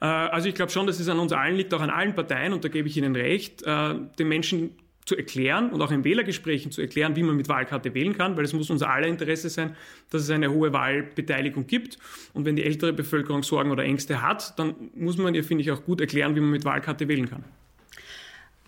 Äh, 0.00 0.06
also 0.06 0.48
ich 0.48 0.54
glaube 0.54 0.72
schon, 0.72 0.86
dass 0.86 1.00
es 1.00 1.08
an 1.08 1.18
uns 1.18 1.32
allen 1.32 1.56
liegt, 1.56 1.72
auch 1.74 1.80
an 1.80 1.90
allen 1.90 2.14
Parteien, 2.14 2.52
und 2.52 2.64
da 2.64 2.68
gebe 2.68 2.88
ich 2.88 2.96
Ihnen 2.96 3.14
recht, 3.16 3.62
äh, 3.62 3.94
den 4.18 4.28
Menschen 4.28 4.70
zu 5.04 5.16
erklären 5.16 5.70
und 5.70 5.82
auch 5.82 5.90
in 5.90 6.04
Wählergesprächen 6.04 6.70
zu 6.70 6.80
erklären, 6.82 7.16
wie 7.16 7.22
man 7.22 7.36
mit 7.36 7.48
Wahlkarte 7.48 7.94
wählen 7.94 8.16
kann, 8.16 8.36
weil 8.36 8.44
es 8.44 8.52
muss 8.52 8.70
unser 8.70 8.90
aller 8.90 9.08
Interesse 9.08 9.48
sein, 9.48 9.74
dass 10.10 10.22
es 10.22 10.30
eine 10.30 10.52
hohe 10.52 10.72
Wahlbeteiligung 10.72 11.66
gibt. 11.66 11.98
Und 12.32 12.44
wenn 12.44 12.54
die 12.54 12.64
ältere 12.64 12.92
Bevölkerung 12.92 13.42
Sorgen 13.42 13.70
oder 13.70 13.82
Ängste 13.82 14.22
hat, 14.22 14.58
dann 14.58 14.74
muss 14.94 15.16
man 15.16 15.34
ihr, 15.34 15.42
finde 15.42 15.62
ich, 15.62 15.70
auch 15.72 15.84
gut 15.84 16.00
erklären, 16.00 16.36
wie 16.36 16.40
man 16.40 16.50
mit 16.50 16.64
Wahlkarte 16.64 17.08
wählen 17.08 17.28
kann. 17.28 17.44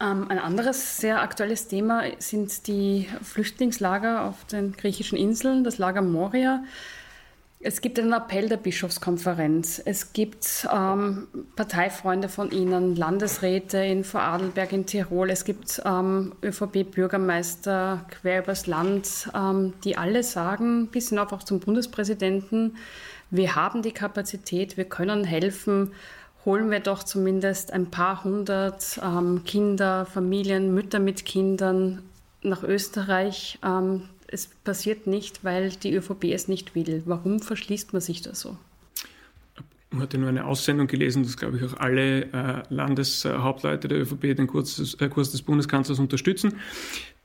Ähm, 0.03 0.27
ein 0.29 0.39
anderes 0.39 0.97
sehr 0.97 1.23
aktuelles 1.23 1.69
Thema 1.69 2.03
sind 2.19 2.67
die 2.67 3.09
Flüchtlingslager 3.23 4.25
auf 4.25 4.45
den 4.47 4.73
griechischen 4.73 5.17
Inseln, 5.17 5.63
das 5.63 5.79
Lager 5.79 6.03
Moria. 6.03 6.65
Es 7.65 7.81
gibt 7.81 8.01
einen 8.01 8.13
Appell 8.13 8.49
der 8.49 8.57
Bischofskonferenz. 8.57 9.81
Es 9.85 10.13
gibt 10.13 10.67
ähm, 10.75 11.29
Parteifreunde 11.55 12.29
von 12.29 12.51
Ihnen, 12.51 12.97
Landesräte 12.97 13.79
in 13.79 14.03
Vorarlberg 14.03 14.73
in 14.73 14.85
Tirol. 14.85 15.31
Es 15.31 15.45
gibt 15.45 15.81
ähm, 15.85 16.33
ÖVP-Bürgermeister 16.43 18.05
quer 18.11 18.43
übers 18.43 18.67
Land, 18.67 19.31
ähm, 19.33 19.75
die 19.85 19.97
alle 19.97 20.25
sagen, 20.25 20.89
bis 20.89 21.11
hinauf 21.11 21.33
auch 21.33 21.45
zum 21.45 21.61
Bundespräsidenten, 21.61 22.77
wir 23.35 23.55
haben 23.55 23.81
die 23.81 23.93
Kapazität, 23.93 24.77
wir 24.77 24.85
können 24.85 25.25
helfen. 25.25 25.93
Holen 26.45 26.71
wir 26.71 26.81
doch 26.81 27.03
zumindest 27.03 27.73
ein 27.73 27.91
paar 27.91 28.25
hundert 28.25 29.01
ähm, 29.03 29.43
Kinder, 29.45 30.07
Familien, 30.07 30.75
Mütter 30.75 30.99
mit 30.99 31.25
Kindern 31.25 32.03
nach 32.43 32.65
Österreich 32.65 33.59
ähm, 33.65 34.09
es 34.33 34.47
passiert 34.47 35.07
nicht, 35.07 35.45
weil 35.45 35.71
die 35.71 35.95
ÖVP 35.95 36.25
es 36.33 36.49
nicht 36.49 36.75
will. 36.75 37.03
Warum 37.05 37.41
verschließt 37.41 37.93
man 37.93 38.01
sich 38.01 38.23
da 38.23 38.35
so? 38.35 38.57
Ich 39.93 39.99
hatte 39.99 40.17
nur 40.17 40.31
eine 40.31 40.47
Aussendung 40.47 40.87
gelesen, 40.87 41.23
dass, 41.23 41.37
glaube 41.37 41.59
ich, 41.59 41.65
auch 41.65 41.77
alle 41.77 42.23
äh, 42.33 42.63
Landeshauptleute 42.71 43.89
der 43.89 44.01
ÖVP 44.01 44.35
den 44.35 44.47
Kurs 44.47 44.77
des, 44.77 44.95
äh, 44.95 45.09
Kurs 45.11 45.33
des 45.33 45.43
Bundeskanzlers 45.43 45.99
unterstützen. 45.99 46.55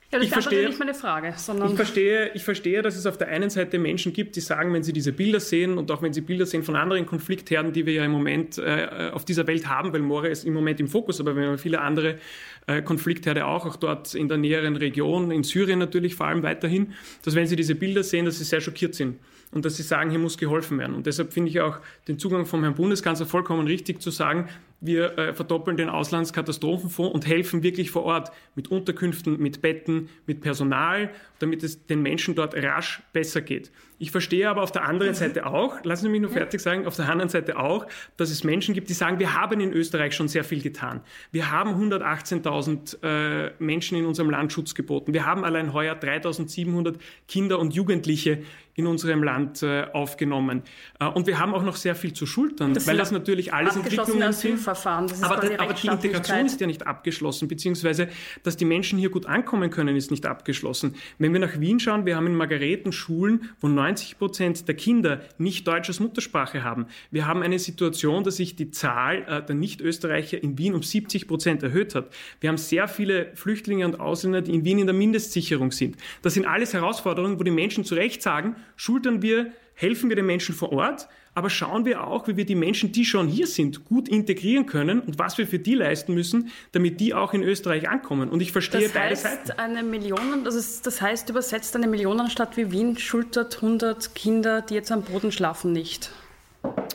Ja, 0.10 0.20
das 0.20 0.28
ich 0.28 0.34
verstehe, 0.34 0.68
nicht 0.68 0.80
meine 0.80 0.94
Frage, 0.94 1.34
sondern. 1.36 1.70
Ich 1.70 1.76
verstehe, 1.76 2.32
ich 2.34 2.44
verstehe, 2.44 2.82
dass 2.82 2.96
es 2.96 3.06
auf 3.06 3.18
der 3.18 3.28
einen 3.28 3.50
Seite 3.50 3.78
Menschen 3.78 4.14
gibt, 4.14 4.38
die 4.38 4.40
sagen, 4.40 4.72
wenn 4.72 4.82
sie 4.82 4.94
diese 4.94 5.12
Bilder 5.12 5.42
sehen 5.42 5.78
und 5.78 5.92
auch 5.92 6.02
wenn 6.02 6.14
sie 6.14 6.22
Bilder 6.22 6.46
sehen 6.46 6.64
von 6.64 6.78
anderen 6.78 7.06
Konfliktherden, 7.06 7.74
die 7.74 7.86
wir 7.86 7.94
ja 7.94 8.06
im 8.06 8.12
Moment 8.12 8.58
äh, 8.58 9.12
auf 9.12 9.26
dieser 9.26 9.48
Welt 9.48 9.68
haben, 9.68 9.92
weil 9.92 10.00
Moria 10.00 10.32
ist 10.32 10.46
im 10.46 10.54
Moment 10.54 10.80
im 10.80 10.88
Fokus, 10.88 11.20
aber 11.20 11.36
wir 11.36 11.48
haben 11.48 11.58
viele 11.58 11.82
andere 11.82 12.20
äh, 12.68 12.82
Konfliktherde 12.82 13.46
auch, 13.46 13.66
auch 13.66 13.76
dort 13.76 14.16
in 14.16 14.30
der 14.30 14.38
näheren 14.38 14.78
Region, 14.78 15.30
in 15.30 15.44
Syrien 15.44 15.80
natürlich 15.80 16.16
vor 16.16 16.28
allem 16.28 16.42
weiterhin, 16.42 16.94
dass 17.24 17.36
wenn 17.36 17.48
sie 17.48 17.58
diese 17.58 17.76
Bilder 17.76 18.04
sehen, 18.04 18.24
dass 18.24 18.38
sie 18.38 18.46
sehr 18.46 18.62
schockiert 18.62 18.96
sind 18.96 19.20
und 19.52 19.66
dass 19.66 19.76
sie 19.76 19.84
sagen, 19.84 20.10
hier 20.10 20.20
muss 20.20 20.38
geholfen 20.38 20.80
werden. 20.80 20.96
Und 20.96 21.06
deshalb 21.06 21.34
finde 21.34 21.50
ich 21.50 21.60
auch 21.60 21.80
den 22.08 22.18
Zugang 22.18 22.46
vom 22.46 22.64
Herrn 22.64 22.76
Bundeskanzler 22.76 23.26
vollkommen 23.26 23.68
richtig 23.68 24.02
zu 24.02 24.12
sagen, 24.12 24.48
wir 24.80 25.18
äh, 25.18 25.34
verdoppeln 25.34 25.78
den 25.78 25.90
Auslandskatastrophenfonds 25.90 27.14
und 27.14 27.26
helfen 27.26 27.64
wirklich 27.64 27.90
vor 27.92 28.04
Ort 28.04 28.32
mit 28.56 28.70
Unterkünften, 28.70 29.40
mit 29.40 29.62
Betten, 29.62 30.10
mit 30.26 30.42
Personal, 30.42 31.10
damit 31.40 31.64
es 31.64 31.86
den 31.88 32.02
Menschen 32.02 32.36
dort 32.36 32.56
rasch 32.56 33.02
besser 33.14 33.42
geht. 33.42 33.72
Ich 34.00 34.12
verstehe 34.12 34.48
aber 34.48 34.62
auf 34.62 34.72
der 34.72 34.84
anderen 34.84 35.16
Seite 35.16 35.48
auch, 35.48 35.84
lassen 35.84 36.04
Sie 36.04 36.10
mich 36.10 36.22
nur 36.22 36.30
fertig 36.30 36.62
sagen, 36.62 36.86
auf 36.86 36.96
der 36.96 37.10
anderen 37.10 37.30
Seite 37.30 37.58
auch, 37.58 37.88
dass 38.16 38.30
es 38.30 38.44
Menschen 38.44 38.76
gibt, 38.76 38.90
die 38.90 38.94
sagen, 38.94 39.18
wir 39.18 39.34
haben 39.34 39.60
in 39.60 39.74
Österreich 39.74 40.14
schon 40.14 40.28
sehr 40.28 40.44
viel 40.44 40.62
getan. 40.62 41.02
Wir 41.32 41.50
haben 41.50 41.72
118.000 41.72 43.02
äh, 43.02 43.52
Menschen 43.58 43.98
in 43.98 44.06
unserem 44.06 44.30
Land 44.30 44.54
Schutz 44.54 44.76
geboten. 44.76 45.14
Wir 45.14 45.26
haben 45.26 45.44
allein 45.44 45.74
heuer 45.74 45.96
3.700 45.96 46.96
Kinder 47.28 47.58
und 47.58 47.74
Jugendliche 47.74 48.44
in 48.76 48.86
unserem 48.86 49.24
Land 49.24 49.64
äh, 49.64 49.88
aufgenommen. 49.92 50.62
Äh, 51.00 51.08
und 51.08 51.26
wir 51.26 51.40
haben 51.40 51.56
auch 51.56 51.64
noch 51.64 51.76
sehr 51.76 51.96
viel 51.96 52.14
zu 52.14 52.28
schultern, 52.28 52.76
das 52.76 52.86
weil 52.86 52.98
das 52.98 53.12
natürlich 53.12 53.52
alles 53.52 53.76
Entwicklungen 53.76 54.32
sind. 54.32 54.60
Verfahren. 54.68 55.08
Das 55.08 55.24
aber, 55.24 55.38
aber 55.60 55.74
die 55.74 55.88
Integration 55.88 56.46
ist 56.46 56.60
ja 56.60 56.68
nicht 56.68 56.86
abgeschlossen, 56.86 57.48
beziehungsweise, 57.48 58.10
dass 58.44 58.58
die 58.58 58.66
Menschen 58.66 59.00
hier 59.00 59.10
gut 59.10 59.26
ankommen 59.26 59.70
können, 59.70 59.96
ist 59.96 60.12
nicht 60.12 60.26
abgeschlossen. 60.26 60.96
Wenn 61.20 61.32
wir 61.32 61.40
nach 61.40 61.58
Wien 61.62 61.80
schauen, 61.80 62.06
wir 62.06 62.18
haben 62.18 62.28
in 62.28 62.36
Margareten 62.36 62.92
Schulen, 62.92 63.50
wo 63.62 63.70
90 63.70 64.18
Prozent 64.18 64.68
der 64.68 64.76
Kinder 64.76 65.22
nicht 65.38 65.66
Deutsch 65.66 65.88
als 65.88 66.02
Muttersprache 66.02 66.66
haben. 66.66 66.88
Wir 67.12 67.28
haben 67.28 67.44
eine 67.44 67.60
Situation, 67.60 68.26
dass 68.26 68.36
sich 68.36 68.58
die 68.58 68.70
Zahl 68.72 69.24
äh, 69.26 69.42
der 69.42 69.56
Nicht-Österreicher 69.56 70.44
in 70.44 70.58
Wien 70.58 70.76
um 70.76 70.84
70 70.84 71.30
Prozent 71.30 71.64
erhöht 71.64 71.96
hat. 71.96 72.10
Wir 72.42 72.50
haben 72.50 72.58
sehr 72.58 72.90
viele 72.90 73.32
Flüchtlinge 73.36 73.86
und 73.86 74.02
Ausländer, 74.02 74.42
die 74.42 74.54
in 74.54 74.66
Wien 74.66 74.80
in 74.80 74.88
der 74.88 74.96
Mindestsicherung 74.96 75.72
sind. 75.72 75.96
Das 76.24 76.34
sind 76.34 76.46
alles 76.46 76.74
Herausforderungen, 76.74 77.40
wo 77.40 77.44
die 77.44 77.52
Menschen 77.52 77.86
zu 77.86 77.96
Recht 77.96 78.22
sagen, 78.22 78.58
schultern 78.76 79.22
wir 79.22 79.54
helfen 79.78 80.10
wir 80.10 80.16
den 80.16 80.26
Menschen 80.26 80.54
vor 80.54 80.74
Ort, 80.74 81.08
aber 81.38 81.52
schauen 81.52 81.86
wir 81.86 82.04
auch, 82.04 82.28
wie 82.28 82.36
wir 82.36 82.48
die 82.48 82.56
Menschen, 82.56 82.92
die 82.92 83.06
schon 83.06 83.28
hier 83.28 83.46
sind, 83.46 83.86
gut 83.86 84.10
integrieren 84.10 84.66
können 84.66 85.02
und 85.02 85.20
was 85.20 85.38
wir 85.38 85.46
für 85.46 85.60
die 85.60 85.76
leisten 85.76 86.16
müssen, 86.16 86.50
damit 86.72 87.00
die 87.00 87.14
auch 87.14 87.32
in 87.32 87.44
Österreich 87.44 87.88
ankommen. 87.88 88.30
Und 88.30 88.42
ich 88.42 88.52
verstehe 88.52 88.86
das 88.86 88.94
beide 88.94 89.10
heißt, 89.12 89.22
Seiten. 89.22 89.52
Eine 89.60 89.84
Million, 89.84 90.44
das, 90.44 90.56
ist, 90.56 90.88
das 90.88 91.00
heißt 91.00 91.30
übersetzt, 91.30 91.76
eine 91.76 91.86
Millionenstadt 91.86 92.58
wie 92.58 92.72
Wien 92.72 92.98
schultert 92.98 93.58
100 93.58 94.16
Kinder, 94.16 94.64
die 94.64 94.74
jetzt 94.74 94.92
am 94.92 95.04
Boden 95.04 95.32
schlafen, 95.32 95.74
nicht. 95.74 96.10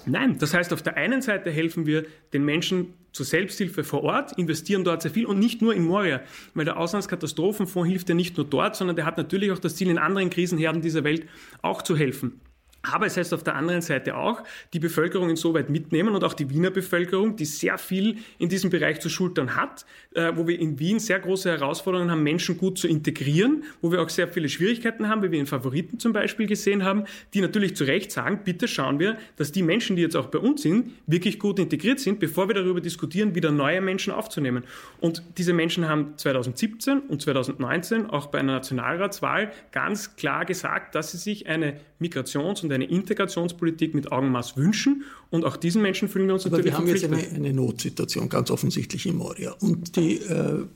Nein, 0.06 0.38
das 0.38 0.54
heißt, 0.54 0.72
auf 0.72 0.82
der 0.82 0.96
einen 0.96 1.22
Seite 1.22 1.52
helfen 1.52 1.86
wir 1.86 2.04
den 2.32 2.44
Menschen 2.44 2.94
zur 3.12 3.24
Selbsthilfe 3.24 3.84
vor 3.84 4.02
Ort, 4.02 4.36
investieren 4.38 4.82
dort 4.82 5.02
sehr 5.02 5.12
viel 5.12 5.26
und 5.26 5.38
nicht 5.38 5.62
nur 5.62 5.72
in 5.72 5.84
Moria, 5.84 6.20
weil 6.54 6.64
der 6.64 6.78
Auslandskatastrophenfonds 6.78 7.88
hilft 7.88 8.08
ja 8.08 8.16
nicht 8.16 8.36
nur 8.36 8.46
dort, 8.46 8.74
sondern 8.74 8.96
der 8.96 9.04
hat 9.04 9.18
natürlich 9.18 9.52
auch 9.52 9.60
das 9.60 9.76
Ziel, 9.76 9.88
in 9.88 9.98
anderen 9.98 10.30
Krisenherden 10.30 10.82
dieser 10.82 11.04
Welt 11.04 11.28
auch 11.60 11.82
zu 11.82 11.96
helfen. 11.96 12.40
Aber 12.82 13.06
es 13.06 13.16
heißt 13.16 13.32
auf 13.32 13.44
der 13.44 13.54
anderen 13.54 13.80
Seite 13.80 14.16
auch, 14.16 14.42
die 14.72 14.80
Bevölkerung 14.80 15.30
insoweit 15.30 15.70
mitnehmen 15.70 16.14
und 16.14 16.24
auch 16.24 16.34
die 16.34 16.50
Wiener 16.50 16.70
Bevölkerung, 16.70 17.36
die 17.36 17.44
sehr 17.44 17.78
viel 17.78 18.16
in 18.38 18.48
diesem 18.48 18.70
Bereich 18.70 19.00
zu 19.00 19.08
schultern 19.08 19.54
hat, 19.54 19.86
äh, 20.14 20.32
wo 20.34 20.48
wir 20.48 20.58
in 20.58 20.78
Wien 20.80 20.98
sehr 20.98 21.20
große 21.20 21.48
Herausforderungen 21.48 22.10
haben, 22.10 22.24
Menschen 22.24 22.58
gut 22.58 22.78
zu 22.78 22.88
integrieren, 22.88 23.62
wo 23.80 23.92
wir 23.92 24.02
auch 24.02 24.08
sehr 24.08 24.26
viele 24.26 24.48
Schwierigkeiten 24.48 25.08
haben, 25.08 25.22
wie 25.22 25.30
wir 25.30 25.38
in 25.38 25.46
Favoriten 25.46 26.00
zum 26.00 26.12
Beispiel 26.12 26.46
gesehen 26.46 26.82
haben, 26.82 27.04
die 27.34 27.40
natürlich 27.40 27.76
zu 27.76 27.84
Recht 27.84 28.10
sagen, 28.10 28.40
bitte 28.44 28.66
schauen 28.66 28.98
wir, 28.98 29.16
dass 29.36 29.52
die 29.52 29.62
Menschen, 29.62 29.94
die 29.94 30.02
jetzt 30.02 30.16
auch 30.16 30.26
bei 30.26 30.38
uns 30.38 30.62
sind, 30.62 30.90
wirklich 31.06 31.38
gut 31.38 31.60
integriert 31.60 32.00
sind, 32.00 32.18
bevor 32.18 32.48
wir 32.48 32.54
darüber 32.56 32.80
diskutieren, 32.80 33.36
wieder 33.36 33.52
neue 33.52 33.80
Menschen 33.80 34.12
aufzunehmen. 34.12 34.64
Und 34.98 35.22
diese 35.38 35.52
Menschen 35.52 35.88
haben 35.88 36.18
2017 36.18 36.98
und 36.98 37.22
2019 37.22 38.10
auch 38.10 38.26
bei 38.26 38.40
einer 38.40 38.54
Nationalratswahl 38.54 39.52
ganz 39.70 40.16
klar 40.16 40.44
gesagt, 40.44 40.96
dass 40.96 41.12
sie 41.12 41.18
sich 41.18 41.46
eine 41.46 41.80
Migrations- 42.00 42.62
und 42.62 42.71
eine 42.74 42.84
Integrationspolitik 42.84 43.94
mit 43.94 44.10
Augenmaß 44.12 44.56
wünschen. 44.56 45.04
Und 45.30 45.44
auch 45.44 45.56
diesen 45.56 45.82
Menschen 45.82 46.08
fühlen 46.08 46.26
wir 46.26 46.34
uns 46.34 46.46
Aber 46.46 46.58
natürlich 46.58 46.72
wir 46.72 46.78
haben 46.78 46.88
jetzt 46.88 47.04
eine, 47.04 47.22
eine, 47.34 47.52
Notsituation, 47.52 48.28
ganz 48.28 48.50
offensichtlich 48.50 49.06
in 49.06 49.16
Moria. 49.16 49.52
Und 49.60 49.96
die 49.96 50.16
äh, 50.18 50.66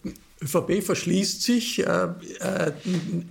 ÖVP 0.42 0.82
verschließt 0.82 1.42
sich, 1.42 1.78
äh, 1.78 2.08
äh, 2.40 2.72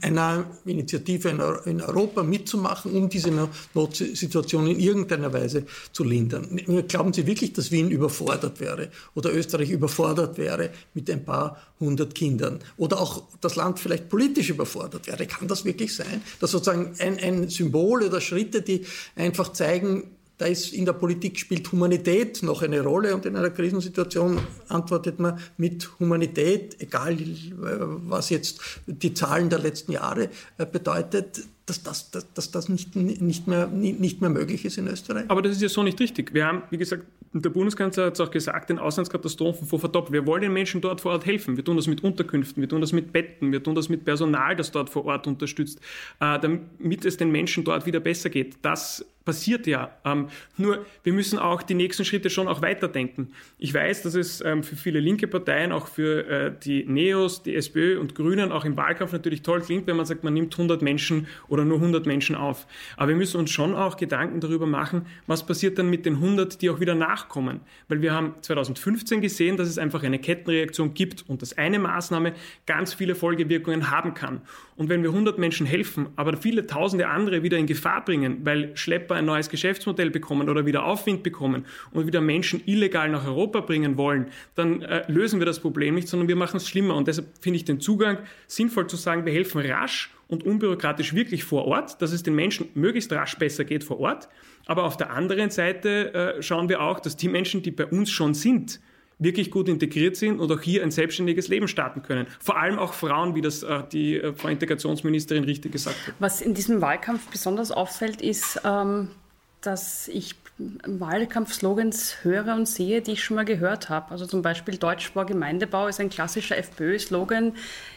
einer 0.02 0.46
Initiative 0.66 1.30
in 1.66 1.82
Europa 1.82 2.24
mitzumachen, 2.24 2.94
um 2.94 3.10
diese 3.10 3.32
Notsituation 3.76 4.68
in 4.68 4.80
irgendeiner 4.80 5.32
Weise 5.32 5.66
zu 5.92 6.04
lindern. 6.04 6.60
Glauben 6.88 7.14
Sie 7.14 7.28
wirklich, 7.28 7.54
dass 7.54 7.72
Wien 7.72 7.92
überfordert 7.92 8.60
wäre 8.60 8.90
oder 9.14 9.32
Österreich 9.34 9.70
überfordert 9.70 10.40
wäre 10.40 10.72
mit 10.96 11.10
ein 11.12 11.24
paar 11.24 11.62
hundert 11.80 12.16
Kindern 12.16 12.60
oder 12.78 13.00
auch 13.00 13.24
das 13.40 13.56
Land 13.56 13.80
vielleicht 13.80 14.10
politisch 14.10 14.50
überfordert 14.50 15.06
wäre? 15.06 15.28
Kann 15.28 15.48
das 15.48 15.64
wirklich 15.64 15.96
sein? 15.96 16.24
Dass 16.40 16.52
sozusagen 16.52 16.96
ein, 16.98 17.20
ein 17.20 17.50
Symbol 17.50 18.02
oder 18.02 18.20
Schritte, 18.20 18.64
die 18.64 18.84
einfach 19.16 19.54
zeigen, 19.54 20.15
da 20.38 20.46
ist 20.46 20.74
in 20.74 20.86
der 20.86 20.94
Politik 20.94 21.40
spielt 21.40 21.72
Humanität 21.72 22.44
noch 22.44 22.62
eine 22.62 22.82
Rolle 22.82 23.16
und 23.16 23.26
in 23.26 23.36
einer 23.36 23.50
Krisensituation 23.50 24.40
antwortet 24.68 25.20
man 25.20 25.40
mit 25.58 25.90
Humanität, 26.00 26.76
egal 26.80 27.14
äh, 27.14 27.18
was 27.58 28.30
jetzt 28.30 28.60
die 28.86 29.14
Zahlen 29.14 29.50
der 29.50 29.60
letzten 29.60 29.94
Jahre 29.94 30.30
äh, 30.58 30.66
bedeutet 30.66 31.44
dass 31.66 31.82
das, 31.82 32.12
dass, 32.12 32.32
dass 32.34 32.52
das 32.52 32.70
nicht, 32.70 32.96
nicht, 32.96 33.48
mehr, 33.48 33.68
nicht 33.68 34.22
mehr 34.22 34.30
möglich 34.30 34.66
ist 34.66 34.78
in 34.78 34.88
Österreich. 34.88 35.26
Aber 35.30 35.42
das 35.42 35.54
ist 35.54 35.62
ja 35.64 35.70
so 35.70 35.82
nicht 35.82 36.00
richtig. 36.00 36.34
Wir 36.34 36.46
haben, 36.46 36.62
wie 36.70 36.78
gesagt, 36.78 37.06
der 37.34 37.50
Bundeskanzler 37.50 38.06
hat 38.06 38.14
es 38.14 38.20
auch 38.20 38.30
gesagt, 38.30 38.70
den 38.70 38.78
Auslandskatastrophen 38.78 39.68
vor 39.68 39.80
verdoppelt. 39.80 40.14
Wir 40.14 40.28
wollen 40.28 40.44
den 40.44 40.54
Menschen 40.54 40.80
dort 40.80 41.02
vor 41.02 41.14
Ort 41.14 41.26
helfen. 41.26 41.58
Wir 41.58 41.66
tun 41.66 41.76
das 41.76 41.88
mit 41.88 42.04
Unterkünften, 42.04 42.62
wir 42.62 42.70
tun 42.70 42.82
das 42.82 42.94
mit 42.94 43.12
Betten, 43.12 43.52
wir 43.52 43.64
tun 43.64 43.74
das 43.74 43.90
mit 43.90 44.06
Personal, 44.06 44.56
das 44.56 44.72
dort 44.72 44.92
vor 44.92 45.06
Ort 45.06 45.26
unterstützt, 45.26 45.80
äh, 46.20 46.40
damit 46.40 47.04
es 47.04 47.18
den 47.18 47.32
Menschen 47.32 47.64
dort 47.64 47.86
wieder 47.88 48.00
besser 48.00 48.30
geht. 48.30 48.58
Das 48.62 49.04
passiert 49.26 49.66
ja. 49.66 49.92
Ähm, 50.06 50.28
nur 50.56 50.86
wir 51.04 51.14
müssen 51.14 51.40
auch 51.40 51.64
die 51.64 51.74
nächsten 51.74 52.06
Schritte 52.06 52.30
schon 52.30 52.48
auch 52.48 52.62
weiterdenken. 52.62 53.32
Ich 53.58 53.74
weiß, 53.74 54.04
dass 54.04 54.14
es 54.14 54.42
ähm, 54.42 54.64
für 54.64 54.76
viele 54.76 55.00
linke 55.00 55.28
Parteien, 55.28 55.72
auch 55.72 55.88
für 55.88 56.28
äh, 56.28 56.52
die 56.64 56.86
Neos, 56.86 57.42
die 57.42 57.56
SPÖ 57.56 58.00
und 58.00 58.14
Grünen 58.14 58.52
auch 58.52 58.66
im 58.66 58.78
Wahlkampf 58.78 59.12
natürlich 59.12 59.42
toll 59.42 59.62
klingt, 59.62 59.88
wenn 59.88 59.98
man 59.98 60.06
sagt, 60.06 60.24
man 60.24 60.34
nimmt 60.34 60.54
100 60.54 60.84
Menschen 60.84 61.28
oder 61.48 61.66
nur 61.66 61.78
100 61.78 62.06
Menschen 62.06 62.36
auf. 62.36 62.68
Aber 62.98 63.10
wir 63.10 63.16
müssen 63.16 63.40
uns 63.40 63.50
schon 63.50 63.74
auch 63.74 63.98
Gedanken 63.98 64.40
darüber 64.40 64.68
machen, 64.68 65.08
was 65.26 65.46
passiert 65.46 65.80
dann 65.80 65.90
mit 65.90 66.06
den 66.06 66.16
100, 66.16 66.62
die 66.62 66.70
auch 66.70 66.80
wieder 66.80 66.96
nachkommen. 66.96 67.62
Weil 67.88 68.02
wir 68.02 68.14
haben 68.14 68.36
2015 68.42 69.22
gesehen, 69.22 69.58
dass 69.58 69.68
es 69.68 69.80
einfach 69.80 70.04
eine 70.04 70.20
Kettenreaktion 70.20 70.94
gibt 70.94 71.28
und 71.28 71.42
dass 71.42 71.58
eine 71.58 71.80
Maßnahme 71.80 72.34
ganz 72.68 72.94
viele 72.94 73.16
Folgewirkungen 73.16 73.90
haben 73.90 74.14
kann. 74.14 74.42
Und 74.76 74.90
wenn 74.90 75.02
wir 75.02 75.10
100 75.10 75.40
Menschen 75.40 75.66
helfen, 75.66 76.10
aber 76.16 76.38
viele 76.38 76.68
tausende 76.68 77.08
andere 77.08 77.44
wieder 77.44 77.58
in 77.58 77.66
Gefahr 77.66 78.04
bringen, 78.04 78.42
weil 78.44 78.76
Schlepper 78.76 79.15
ein 79.16 79.26
neues 79.26 79.50
Geschäftsmodell 79.50 80.12
bekommen 80.12 80.50
oder 80.50 80.66
wieder 80.66 80.86
Aufwind 80.86 81.24
bekommen 81.24 81.66
und 81.92 82.06
wieder 82.08 82.22
Menschen 82.22 82.62
illegal 82.66 83.10
nach 83.10 83.26
Europa 83.26 83.62
bringen 83.62 83.98
wollen, 83.98 84.28
dann 84.56 84.82
äh, 84.82 85.04
lösen 85.12 85.40
wir 85.40 85.46
das 85.46 85.60
Problem 85.60 85.96
nicht, 85.96 86.08
sondern 86.08 86.28
wir 86.28 86.36
machen 86.36 86.58
es 86.58 86.68
schlimmer. 86.68 86.96
Und 86.96 87.08
deshalb 87.08 87.28
finde 87.42 87.58
ich 87.58 87.66
den 87.66 87.80
Zugang 87.80 88.20
sinnvoll 88.48 88.88
zu 88.88 88.96
sagen, 88.96 89.26
wir 89.26 89.34
helfen 89.34 89.62
rasch 89.62 90.12
und 90.28 90.44
unbürokratisch 90.44 91.14
wirklich 91.14 91.44
vor 91.44 91.66
Ort, 91.66 92.02
dass 92.02 92.12
es 92.12 92.24
den 92.24 92.36
Menschen 92.36 92.70
möglichst 92.74 93.12
rasch 93.12 93.38
besser 93.38 93.64
geht 93.64 93.84
vor 93.84 94.00
Ort. 94.00 94.30
Aber 94.66 94.84
auf 94.84 94.98
der 94.98 95.12
anderen 95.12 95.50
Seite 95.50 96.14
äh, 96.14 96.42
schauen 96.42 96.70
wir 96.70 96.82
auch, 96.82 97.00
dass 97.00 97.16
die 97.16 97.28
Menschen, 97.28 97.62
die 97.62 97.72
bei 97.72 97.86
uns 97.86 98.10
schon 98.10 98.34
sind, 98.34 98.80
wirklich 99.20 99.52
gut 99.52 99.70
integriert 99.70 100.16
sind 100.16 100.40
und 100.40 100.52
auch 100.52 100.62
hier 100.62 100.84
ein 100.84 100.92
selbstständiges 100.92 101.48
Leben 101.48 101.68
starten 101.68 102.02
können. 102.02 102.28
Vor 102.40 102.58
allem 102.58 102.80
auch 102.80 102.94
Frauen, 102.94 103.36
wie 103.36 103.42
das 103.42 103.64
äh, 103.64 103.84
die 103.92 104.18
äh, 104.18 104.34
Frau 104.34 104.50
Integrationsministerin 104.50 105.44
richtig 105.44 105.72
gesagt 105.72 105.96
hat. 106.08 106.14
Was 106.20 106.42
in 106.42 106.54
diesem 106.54 106.82
Wahlkampf 106.82 107.28
besonders 107.30 107.72
auffällt, 107.72 108.22
ist, 108.22 108.62
ähm, 108.66 109.10
dass 109.62 110.08
ich 110.08 110.36
Wahlkampfslogans 110.58 112.24
höre 112.24 112.56
und 112.56 112.68
sehe, 112.68 113.02
die 113.02 113.14
ich 113.14 113.24
schon 113.24 113.36
mal 113.36 113.46
gehört 113.46 113.90
habe. 113.90 114.12
Also 114.12 114.26
zum 114.26 114.42
Beispiel 114.42 114.78
Deutsch 114.78 115.10
vor 115.12 115.26
Gemeindebau 115.26 115.88
ist 115.88 116.00
ein 116.00 116.10
klassischer 116.10 116.58
FPÖ-Slogan. 116.58 117.54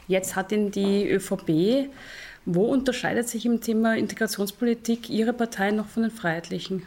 Jetzt 0.08 0.34
hat 0.34 0.50
ihn 0.50 0.70
die 0.70 1.08
ÖVP. 1.08 1.90
Wo 2.44 2.64
unterscheidet 2.64 3.28
sich 3.28 3.44
im 3.46 3.60
Thema 3.60 3.96
Integrationspolitik 3.96 5.10
Ihre 5.10 5.32
Partei 5.32 5.70
noch 5.70 5.86
von 5.86 6.02
den 6.02 6.10
Freiheitlichen? 6.10 6.86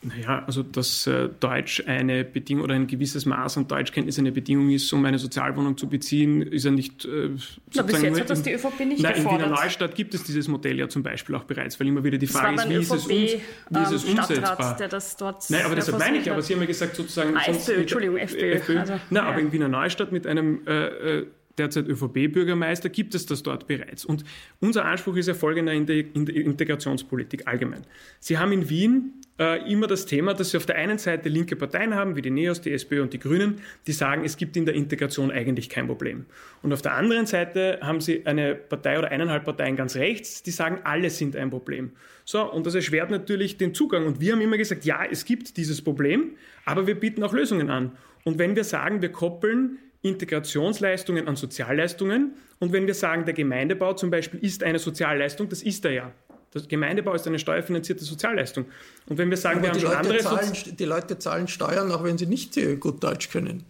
Naja, 0.00 0.44
also 0.46 0.62
dass 0.62 1.08
äh, 1.08 1.28
Deutsch 1.40 1.82
eine 1.86 2.24
Bedingung 2.24 2.62
oder 2.62 2.74
ein 2.74 2.86
gewisses 2.86 3.26
Maß 3.26 3.58
an 3.58 3.66
Deutschkenntnis 3.66 4.16
eine 4.16 4.30
Bedingung 4.30 4.70
ist, 4.70 4.92
um 4.92 5.04
eine 5.04 5.18
Sozialwohnung 5.18 5.76
zu 5.76 5.88
beziehen, 5.88 6.40
ist 6.40 6.64
ja 6.64 6.70
nicht. 6.70 7.04
Äh, 7.04 7.30
Na, 7.74 7.82
bis 7.82 8.02
jetzt 8.02 8.20
hat 8.20 8.30
das 8.30 8.42
die 8.42 8.52
ÖVP 8.52 8.80
nicht 8.86 9.02
nein, 9.02 9.14
gefordert. 9.14 9.46
In 9.46 9.46
Wiener 9.46 9.60
Neustadt 9.60 9.96
gibt 9.96 10.14
es 10.14 10.22
dieses 10.22 10.46
Modell 10.46 10.78
ja 10.78 10.88
zum 10.88 11.02
Beispiel 11.02 11.34
auch 11.34 11.42
bereits, 11.42 11.80
weil 11.80 11.88
immer 11.88 12.04
wieder 12.04 12.16
die 12.16 12.28
Frage 12.28 12.54
ist, 12.54 12.68
wie 12.68 12.74
ist, 12.74 12.92
es 12.92 13.06
uns, 13.06 13.08
wie 13.08 13.24
ist 13.24 13.90
es 13.90 14.04
ähm, 14.04 14.18
umsetzbar? 14.18 14.76
Der 14.76 14.86
das 14.86 15.16
dort 15.16 15.50
nein, 15.50 15.64
aber 15.64 15.74
deshalb 15.74 15.98
meine 15.98 16.18
ich, 16.18 16.30
aber 16.30 16.42
Sie 16.42 16.54
haben 16.54 16.60
ja 16.60 16.66
gesagt, 16.66 16.94
sozusagen. 16.94 17.36
Ah, 17.36 17.48
FPÖ, 17.48 17.80
Entschuldigung, 17.80 18.18
FPÖ. 18.18 18.52
FPÖ. 18.52 18.78
Also, 18.78 18.92
nein, 18.92 19.02
ja. 19.10 19.22
aber 19.24 19.40
in 19.40 19.50
Wiener 19.50 19.68
Neustadt 19.68 20.12
mit 20.12 20.28
einem. 20.28 20.60
Äh, 20.66 21.18
äh 21.18 21.26
derzeit 21.58 21.88
ÖVP-Bürgermeister, 21.88 22.88
gibt 22.88 23.16
es 23.16 23.26
das 23.26 23.42
dort 23.42 23.66
bereits. 23.66 24.04
Und 24.04 24.24
unser 24.60 24.84
Anspruch 24.84 25.16
ist 25.16 25.26
ja 25.26 25.34
folgender 25.34 25.72
in 25.72 25.86
der 25.86 25.96
Integrationspolitik 26.14 27.46
allgemein. 27.46 27.82
Sie 28.20 28.38
haben 28.38 28.52
in 28.52 28.70
Wien 28.70 29.17
äh, 29.38 29.70
immer 29.72 29.86
das 29.86 30.06
Thema, 30.06 30.34
dass 30.34 30.50
Sie 30.50 30.56
auf 30.56 30.66
der 30.66 30.76
einen 30.76 30.98
Seite 30.98 31.28
linke 31.28 31.56
Parteien 31.56 31.94
haben, 31.94 32.16
wie 32.16 32.22
die 32.22 32.30
NEOS, 32.30 32.60
die 32.60 32.72
SPÖ 32.72 33.02
und 33.02 33.12
die 33.12 33.18
Grünen, 33.18 33.60
die 33.86 33.92
sagen, 33.92 34.24
es 34.24 34.36
gibt 34.36 34.56
in 34.56 34.66
der 34.66 34.74
Integration 34.74 35.30
eigentlich 35.30 35.68
kein 35.68 35.86
Problem. 35.86 36.26
Und 36.62 36.72
auf 36.72 36.82
der 36.82 36.94
anderen 36.94 37.26
Seite 37.26 37.78
haben 37.80 38.00
Sie 38.00 38.26
eine 38.26 38.54
Partei 38.54 38.98
oder 38.98 39.10
eineinhalb 39.10 39.44
Parteien 39.44 39.76
ganz 39.76 39.96
rechts, 39.96 40.42
die 40.42 40.50
sagen, 40.50 40.80
alle 40.84 41.10
sind 41.10 41.36
ein 41.36 41.50
Problem. 41.50 41.92
So, 42.24 42.50
und 42.50 42.66
das 42.66 42.74
erschwert 42.74 43.10
natürlich 43.10 43.56
den 43.56 43.74
Zugang. 43.74 44.06
Und 44.06 44.20
wir 44.20 44.32
haben 44.32 44.40
immer 44.40 44.58
gesagt, 44.58 44.84
ja, 44.84 45.04
es 45.10 45.24
gibt 45.24 45.56
dieses 45.56 45.82
Problem, 45.82 46.32
aber 46.64 46.86
wir 46.86 46.98
bieten 46.98 47.22
auch 47.22 47.32
Lösungen 47.32 47.70
an. 47.70 47.92
Und 48.24 48.38
wenn 48.38 48.56
wir 48.56 48.64
sagen, 48.64 49.00
wir 49.00 49.10
koppeln 49.10 49.78
Integrationsleistungen 50.02 51.26
an 51.26 51.36
Sozialleistungen 51.36 52.34
und 52.60 52.72
wenn 52.72 52.86
wir 52.86 52.94
sagen, 52.94 53.24
der 53.24 53.34
Gemeindebau 53.34 53.94
zum 53.94 54.10
Beispiel 54.10 54.40
ist 54.40 54.62
eine 54.62 54.78
Sozialleistung, 54.78 55.48
das 55.48 55.62
ist 55.62 55.84
er 55.84 55.92
ja. 55.92 56.12
Der 56.54 56.62
Gemeindebau 56.62 57.14
ist 57.14 57.26
eine 57.26 57.38
steuerfinanzierte 57.38 58.04
Sozialleistung. 58.04 58.66
Und 59.06 59.18
wenn 59.18 59.30
wir 59.30 59.36
sagen, 59.36 59.58
Aber 59.58 59.66
wir 59.66 59.70
haben 59.70 59.80
schon 59.80 59.90
Leute 59.90 59.98
andere... 59.98 60.18
Zahlen, 60.18 60.76
die 60.78 60.84
Leute 60.84 61.18
zahlen 61.18 61.48
Steuern, 61.48 61.92
auch 61.92 62.04
wenn 62.04 62.16
sie 62.16 62.26
nicht 62.26 62.58
gut 62.80 63.02
Deutsch 63.02 63.30
können. 63.30 63.64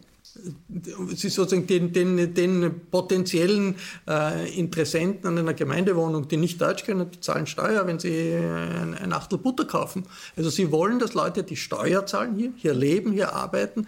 Sie 1.15 1.31
sozusagen 1.31 1.67
den, 1.67 1.93
den, 1.93 2.35
den 2.35 2.81
potenziellen 2.93 3.75
äh, 4.07 4.57
Interessenten 4.57 5.27
an 5.27 5.39
einer 5.39 5.55
Gemeindewohnung, 5.55 6.29
die 6.29 6.37
nicht 6.37 6.61
Deutsch 6.61 6.85
können, 6.85 7.11
die 7.11 7.21
zahlen 7.21 7.49
Steuer, 7.49 7.87
wenn 7.89 7.99
sie 7.99 8.35
ein, 8.35 8.95
ein 8.95 9.13
Achtel 9.13 9.39
Butter 9.39 9.65
kaufen. 9.65 10.05
Also 10.37 10.51
sie 10.51 10.71
wollen, 10.71 11.01
dass 11.01 11.15
Leute 11.15 11.43
die 11.43 11.57
Steuer 11.57 12.07
zahlen 12.07 12.37
hier, 12.37 12.53
hier 12.57 12.75
leben, 12.75 13.11
hier 13.11 13.33
arbeiten, 13.33 13.87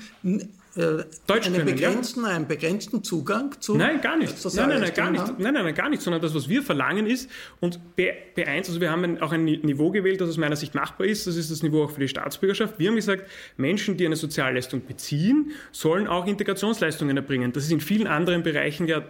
äh, 0.77 1.05
Deutsch 1.27 1.47
einen, 1.47 1.57
können, 1.57 1.67
begrenzten, 1.67 2.23
ja. 2.23 2.29
einen 2.29 2.47
begrenzten 2.47 3.03
Zugang 3.03 3.61
zu 3.61 3.77
Nein, 3.77 4.01
gar 4.01 4.17
nicht. 4.17 4.37
Nein, 4.55 4.69
nein, 4.69 4.81
nein, 4.81 4.95
gar 4.95 5.11
nicht. 5.11 5.39
Nein, 5.39 5.55
nein, 5.55 5.65
nein, 5.65 5.75
gar 5.75 5.89
nicht, 5.89 6.03
sondern 6.03 6.23
das, 6.23 6.35
was 6.35 6.49
wir 6.49 6.63
verlangen 6.63 7.07
ist, 7.07 7.29
und 7.59 7.81
B1, 7.99 8.69
also 8.69 8.81
wir 8.81 8.91
haben 8.91 9.05
ein, 9.05 9.21
auch 9.21 9.33
ein 9.33 9.45
Niveau 9.45 9.91
gewählt, 9.91 10.21
das 10.21 10.29
aus 10.29 10.37
meiner 10.37 10.57
Sicht 10.57 10.75
machbar 10.75 11.07
ist, 11.07 11.27
das 11.27 11.37
ist 11.37 11.51
das 11.51 11.63
Niveau 11.63 11.85
auch 11.85 11.91
für 11.91 12.01
die 12.01 12.09
Staatsbürgerschaft. 12.09 12.79
Wir 12.79 12.89
haben 12.89 12.97
gesagt, 12.97 13.25
Menschen, 13.57 13.97
die 13.97 14.07
eine 14.07 14.17
Sozialleistung 14.17 14.87
beziehen, 14.87 15.53
sollen 15.73 16.07
auch 16.07 16.27
Integrationsleistungen 16.27 17.17
erbringen. 17.17 17.53
Das 17.53 17.65
ist 17.65 17.73
in 17.73 17.81
vielen 17.81 18.07
anderen 18.07 18.43
Bereichen 18.43 18.87
ja 18.87 19.03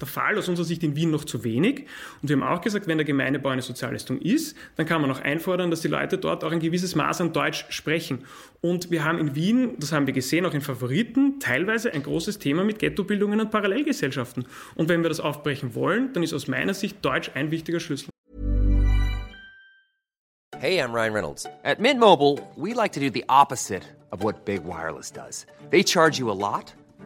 der 0.00 0.08
Fall, 0.08 0.38
aus 0.38 0.48
unserer 0.48 0.66
Sicht 0.66 0.82
in 0.82 0.96
Wien 0.96 1.10
noch 1.10 1.24
zu 1.24 1.44
wenig. 1.44 1.86
Und 2.22 2.28
wir 2.28 2.36
haben 2.36 2.42
auch 2.42 2.60
gesagt, 2.60 2.86
wenn 2.86 2.98
der 2.98 3.04
Gemeindebau 3.04 3.50
eine 3.50 3.62
Sozialleistung 3.62 4.20
ist, 4.20 4.56
dann 4.76 4.86
kann 4.86 5.00
man 5.00 5.10
auch 5.10 5.20
einfordern, 5.20 5.70
dass 5.70 5.80
die 5.80 5.88
Leute 5.88 6.18
dort 6.18 6.44
auch 6.44 6.52
ein 6.52 6.60
gewisses 6.60 6.94
Maß 6.94 7.20
an 7.20 7.32
Deutsch 7.32 7.66
sprechen. 7.68 8.24
Und 8.60 8.90
wir 8.90 9.04
haben 9.04 9.18
in 9.18 9.34
Wien, 9.34 9.74
das 9.78 9.92
haben 9.92 10.06
wir 10.06 10.14
gesehen, 10.14 10.46
auch 10.46 10.54
in 10.54 10.60
Favoriten, 10.60 11.38
teilweise 11.40 11.92
ein 11.92 12.02
großes 12.02 12.38
Thema 12.38 12.64
mit 12.64 12.78
Ghettobildungen 12.78 13.40
und 13.40 13.50
Parallelgesellschaften. 13.50 14.46
Und 14.74 14.88
wenn 14.88 15.02
wir 15.02 15.08
das 15.08 15.20
aufbrechen 15.20 15.74
wollen, 15.74 16.12
dann 16.12 16.22
ist 16.22 16.32
aus 16.32 16.48
meiner 16.48 16.74
Sicht 16.74 17.04
Deutsch 17.04 17.30
ein 17.34 17.50
wichtiger 17.50 17.80
Schlüssel. 17.80 18.08
Hey, 20.58 20.80
I'm 20.80 20.92
Ryan 20.92 21.12
Reynolds. 21.12 21.46
At 21.62 21.78
Mint 21.78 22.00
Mobile, 22.00 22.40
we 22.56 22.74
like 22.74 22.92
to 22.94 23.00
do 23.00 23.10
the 23.10 23.24
opposite 23.28 23.84
of 24.10 24.24
what 24.24 24.44
Big 24.44 24.64
Wireless 24.64 25.12
does. 25.12 25.46
They 25.70 25.84
charge 25.84 26.18
you 26.18 26.30
a 26.30 26.34
lot. 26.34 26.74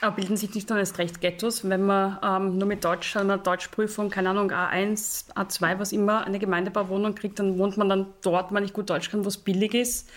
Aber 0.00 0.16
bilden 0.16 0.36
sich 0.36 0.54
nicht 0.54 0.70
dann 0.70 0.78
erst 0.78 0.98
recht 0.98 1.20
Ghettos, 1.20 1.68
wenn 1.68 1.84
man 1.84 2.18
ähm, 2.22 2.58
nur 2.58 2.68
mit 2.68 2.84
Deutsch, 2.84 3.16
einer 3.16 3.36
Deutschprüfung, 3.36 4.10
keine 4.10 4.30
Ahnung, 4.30 4.50
A1, 4.50 5.34
A2, 5.34 5.78
was 5.80 5.92
immer, 5.92 6.24
eine 6.24 6.38
Gemeindebauwohnung 6.38 7.16
kriegt, 7.16 7.38
dann 7.40 7.58
wohnt 7.58 7.76
man 7.76 7.88
dann 7.88 8.06
dort, 8.22 8.48
wenn 8.48 8.54
man 8.54 8.62
nicht 8.62 8.74
gut 8.74 8.90
Deutsch 8.90 9.10
kann, 9.10 9.24
wo 9.24 9.28
es 9.28 9.38
billig 9.38 9.74
ist. 9.74 10.08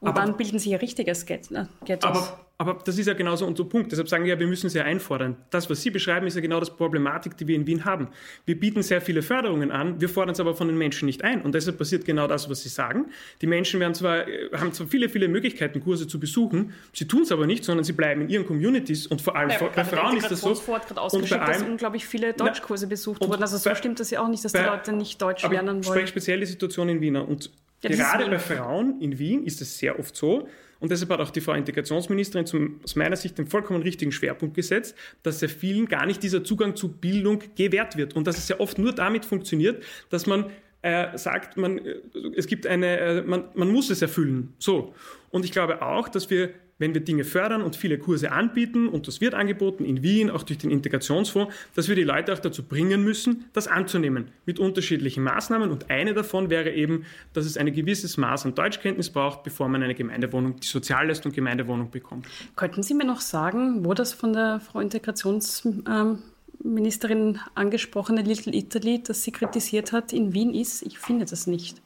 Und 0.00 0.08
aber, 0.08 0.22
dann 0.22 0.36
bilden 0.36 0.58
sich 0.58 0.72
ja 0.72 0.78
richtiges 0.78 1.24
Ghettos. 1.26 1.56
Aber 2.02 2.40
aber 2.60 2.76
das 2.84 2.98
ist 2.98 3.06
ja 3.06 3.14
genauso 3.14 3.46
unser 3.46 3.64
Punkt. 3.64 3.92
Deshalb 3.92 4.08
sagen 4.08 4.24
wir 4.24 4.34
ja, 4.34 4.40
wir 4.40 4.48
müssen 4.48 4.68
sie 4.68 4.78
ja 4.78 4.84
einfordern. 4.84 5.36
Das, 5.50 5.70
was 5.70 5.80
Sie 5.80 5.90
beschreiben, 5.90 6.26
ist 6.26 6.34
ja 6.34 6.40
genau 6.40 6.58
das 6.58 6.74
Problematik, 6.74 7.36
die 7.36 7.46
wir 7.46 7.54
in 7.54 7.68
Wien 7.68 7.84
haben. 7.84 8.08
Wir 8.46 8.58
bieten 8.58 8.82
sehr 8.82 9.00
viele 9.00 9.22
Förderungen 9.22 9.70
an, 9.70 10.00
wir 10.00 10.08
fordern 10.08 10.32
es 10.32 10.40
aber 10.40 10.56
von 10.56 10.66
den 10.66 10.76
Menschen 10.76 11.06
nicht 11.06 11.22
ein. 11.22 11.42
Und 11.42 11.54
deshalb 11.54 11.78
passiert 11.78 12.04
genau 12.04 12.26
das, 12.26 12.50
was 12.50 12.64
Sie 12.64 12.68
sagen. 12.68 13.06
Die 13.42 13.46
Menschen 13.46 13.78
werden 13.78 13.94
zwar, 13.94 14.26
äh, 14.26 14.50
haben 14.56 14.72
zwar 14.72 14.88
viele, 14.88 15.08
viele 15.08 15.28
Möglichkeiten, 15.28 15.80
Kurse 15.80 16.08
zu 16.08 16.18
besuchen, 16.18 16.72
sie 16.92 17.06
tun 17.06 17.22
es 17.22 17.30
aber 17.30 17.46
nicht, 17.46 17.62
sondern 17.62 17.84
sie 17.84 17.92
bleiben 17.92 18.22
in 18.22 18.28
ihren 18.28 18.44
Communities 18.44 19.06
und 19.06 19.22
vor 19.22 19.36
allem 19.36 19.48
naja, 19.50 19.70
bei 19.72 19.84
Frauen 19.84 20.16
ist 20.16 20.28
das 20.28 20.40
so. 20.40 20.52
gerade 20.52 21.00
ausgeschickt, 21.00 21.46
dass 21.46 21.62
unglaublich 21.62 22.06
viele 22.06 22.32
Deutschkurse 22.32 22.88
besucht 22.88 23.20
wurden. 23.20 23.40
Also 23.40 23.56
so 23.56 23.70
bei, 23.70 23.76
stimmt 23.76 24.00
das 24.00 24.10
ja 24.10 24.20
auch 24.20 24.28
nicht, 24.28 24.44
dass 24.44 24.52
bei, 24.52 24.62
die 24.62 24.66
Leute 24.66 24.92
nicht 24.92 25.22
Deutsch 25.22 25.42
lernen 25.42 25.68
wollen. 25.68 25.80
Ich 25.80 25.86
spreche 25.86 26.06
speziell 26.08 26.40
die 26.40 26.46
Situation 26.46 26.88
in 26.88 27.00
Wien. 27.00 27.14
Und 27.16 27.50
ja, 27.82 27.90
gerade 27.90 28.28
bei 28.28 28.38
Frauen 28.38 29.00
in 29.00 29.18
Wien 29.18 29.44
ist 29.44 29.60
es 29.60 29.78
sehr 29.78 29.98
oft 29.98 30.16
so, 30.16 30.48
und 30.80 30.90
deshalb 30.90 31.10
hat 31.10 31.20
auch 31.20 31.30
die 31.30 31.40
Frau 31.40 31.54
Integrationsministerin 31.54 32.46
zum, 32.46 32.80
aus 32.84 32.96
meiner 32.96 33.16
Sicht 33.16 33.38
den 33.38 33.46
vollkommen 33.46 33.82
richtigen 33.82 34.12
Schwerpunkt 34.12 34.54
gesetzt, 34.54 34.96
dass 35.22 35.40
sehr 35.40 35.48
vielen 35.48 35.86
gar 35.86 36.06
nicht 36.06 36.22
dieser 36.22 36.44
Zugang 36.44 36.76
zu 36.76 36.88
Bildung 36.88 37.42
gewährt 37.56 37.96
wird. 37.96 38.14
Und 38.14 38.26
dass 38.26 38.38
es 38.38 38.48
ja 38.48 38.60
oft 38.60 38.78
nur 38.78 38.94
damit 38.94 39.24
funktioniert, 39.24 39.82
dass 40.10 40.26
man 40.26 40.46
äh, 40.82 41.16
sagt, 41.18 41.56
man, 41.56 41.78
äh, 41.78 41.96
es 42.36 42.46
gibt 42.46 42.66
eine, 42.66 42.98
äh, 42.98 43.22
man, 43.22 43.44
man 43.54 43.68
muss 43.68 43.90
es 43.90 44.02
erfüllen. 44.02 44.54
So. 44.58 44.94
Und 45.30 45.44
ich 45.44 45.50
glaube 45.50 45.82
auch, 45.82 46.08
dass 46.08 46.30
wir 46.30 46.50
wenn 46.78 46.94
wir 46.94 47.00
Dinge 47.00 47.24
fördern 47.24 47.62
und 47.62 47.74
viele 47.76 47.98
Kurse 47.98 48.32
anbieten, 48.32 48.88
und 48.88 49.06
das 49.08 49.20
wird 49.20 49.34
angeboten 49.34 49.84
in 49.84 50.02
Wien, 50.02 50.30
auch 50.30 50.44
durch 50.44 50.58
den 50.58 50.70
Integrationsfonds, 50.70 51.52
dass 51.74 51.88
wir 51.88 51.96
die 51.96 52.04
Leute 52.04 52.32
auch 52.32 52.38
dazu 52.38 52.62
bringen 52.62 53.04
müssen, 53.04 53.44
das 53.52 53.68
anzunehmen, 53.68 54.28
mit 54.46 54.58
unterschiedlichen 54.58 55.22
Maßnahmen. 55.24 55.70
Und 55.70 55.90
eine 55.90 56.14
davon 56.14 56.48
wäre 56.50 56.72
eben, 56.72 57.04
dass 57.32 57.46
es 57.46 57.56
ein 57.56 57.72
gewisses 57.72 58.16
Maß 58.16 58.46
an 58.46 58.54
Deutschkenntnis 58.54 59.10
braucht, 59.10 59.42
bevor 59.42 59.68
man 59.68 59.82
eine 59.82 59.94
Gemeindewohnung, 59.94 60.60
die 60.60 60.66
Sozialleistung 60.66 61.32
Gemeindewohnung 61.32 61.90
bekommt. 61.90 62.26
Könnten 62.56 62.82
Sie 62.82 62.94
mir 62.94 63.04
noch 63.04 63.20
sagen, 63.20 63.84
wo 63.84 63.92
das 63.94 64.12
von 64.12 64.32
der 64.32 64.60
Frau 64.60 64.80
Integrationsministerin 64.80 67.38
angesprochene 67.54 68.22
Little 68.22 68.54
Italy, 68.54 69.02
das 69.02 69.24
sie 69.24 69.32
kritisiert 69.32 69.92
hat, 69.92 70.12
in 70.12 70.32
Wien 70.32 70.54
ist? 70.54 70.82
Ich 70.82 70.98
finde 70.98 71.24
das 71.24 71.46
nicht. 71.46 71.80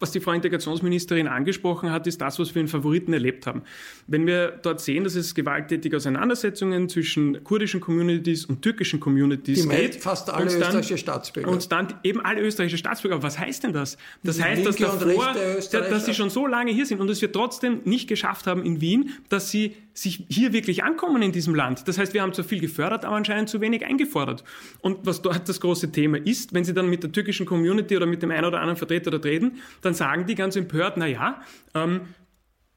Was 0.00 0.12
die 0.12 0.20
Frau 0.20 0.32
Integrationsministerin 0.32 1.28
angesprochen 1.28 1.92
hat, 1.92 2.06
ist 2.06 2.20
das, 2.22 2.38
was 2.38 2.54
wir 2.54 2.62
in 2.62 2.68
Favoriten 2.68 3.12
erlebt 3.12 3.46
haben. 3.46 3.62
Wenn 4.06 4.26
wir 4.26 4.48
dort 4.62 4.80
sehen, 4.80 5.04
dass 5.04 5.14
es 5.14 5.34
gewalttätige 5.34 5.98
Auseinandersetzungen 5.98 6.88
zwischen 6.88 7.44
kurdischen 7.44 7.80
Communities 7.80 8.46
und 8.46 8.62
türkischen 8.62 8.98
Communities 8.98 9.62
die 9.62 9.68
geht. 9.68 9.96
fast 9.96 10.30
alle 10.30 10.46
dann, 10.46 10.56
österreichische 10.60 10.96
Staatsbürger. 10.96 11.50
Und 11.50 11.70
dann 11.70 11.94
eben 12.02 12.20
alle 12.22 12.40
österreichische 12.40 12.78
Staatsbürger. 12.78 13.16
Aber 13.16 13.24
was 13.24 13.38
heißt 13.38 13.62
denn 13.62 13.74
das? 13.74 13.98
Das 14.22 14.36
die 14.38 14.42
heißt, 14.42 14.64
dass 14.64 14.76
davor, 14.76 15.34
dass 15.70 16.06
sie 16.06 16.14
schon 16.14 16.30
so 16.30 16.46
lange 16.46 16.72
hier 16.72 16.86
sind 16.86 16.98
und 17.00 17.06
dass 17.06 17.20
wir 17.20 17.30
trotzdem 17.30 17.82
nicht 17.84 18.08
geschafft 18.08 18.46
haben 18.46 18.64
in 18.64 18.80
Wien, 18.80 19.10
dass 19.28 19.50
sie 19.50 19.76
sich 20.00 20.24
hier 20.28 20.52
wirklich 20.52 20.82
ankommen 20.82 21.22
in 21.22 21.32
diesem 21.32 21.54
Land. 21.54 21.86
Das 21.86 21.98
heißt, 21.98 22.14
wir 22.14 22.22
haben 22.22 22.32
zu 22.32 22.42
viel 22.42 22.60
gefördert, 22.60 23.04
aber 23.04 23.16
anscheinend 23.16 23.48
zu 23.48 23.60
wenig 23.60 23.84
eingefordert. 23.84 24.44
Und 24.80 24.98
was 25.04 25.22
dort 25.22 25.48
das 25.48 25.60
große 25.60 25.92
Thema 25.92 26.18
ist, 26.18 26.54
wenn 26.54 26.64
Sie 26.64 26.72
dann 26.72 26.88
mit 26.88 27.02
der 27.02 27.12
türkischen 27.12 27.46
Community 27.46 27.96
oder 27.96 28.06
mit 28.06 28.22
dem 28.22 28.30
einen 28.30 28.46
oder 28.46 28.60
anderen 28.60 28.76
Vertreter 28.76 29.10
dort 29.10 29.24
reden, 29.24 29.60
dann 29.82 29.94
sagen 29.94 30.26
die 30.26 30.34
ganz 30.34 30.56
empört, 30.56 30.96
na 30.96 31.06
ja, 31.06 31.42
ähm, 31.74 32.02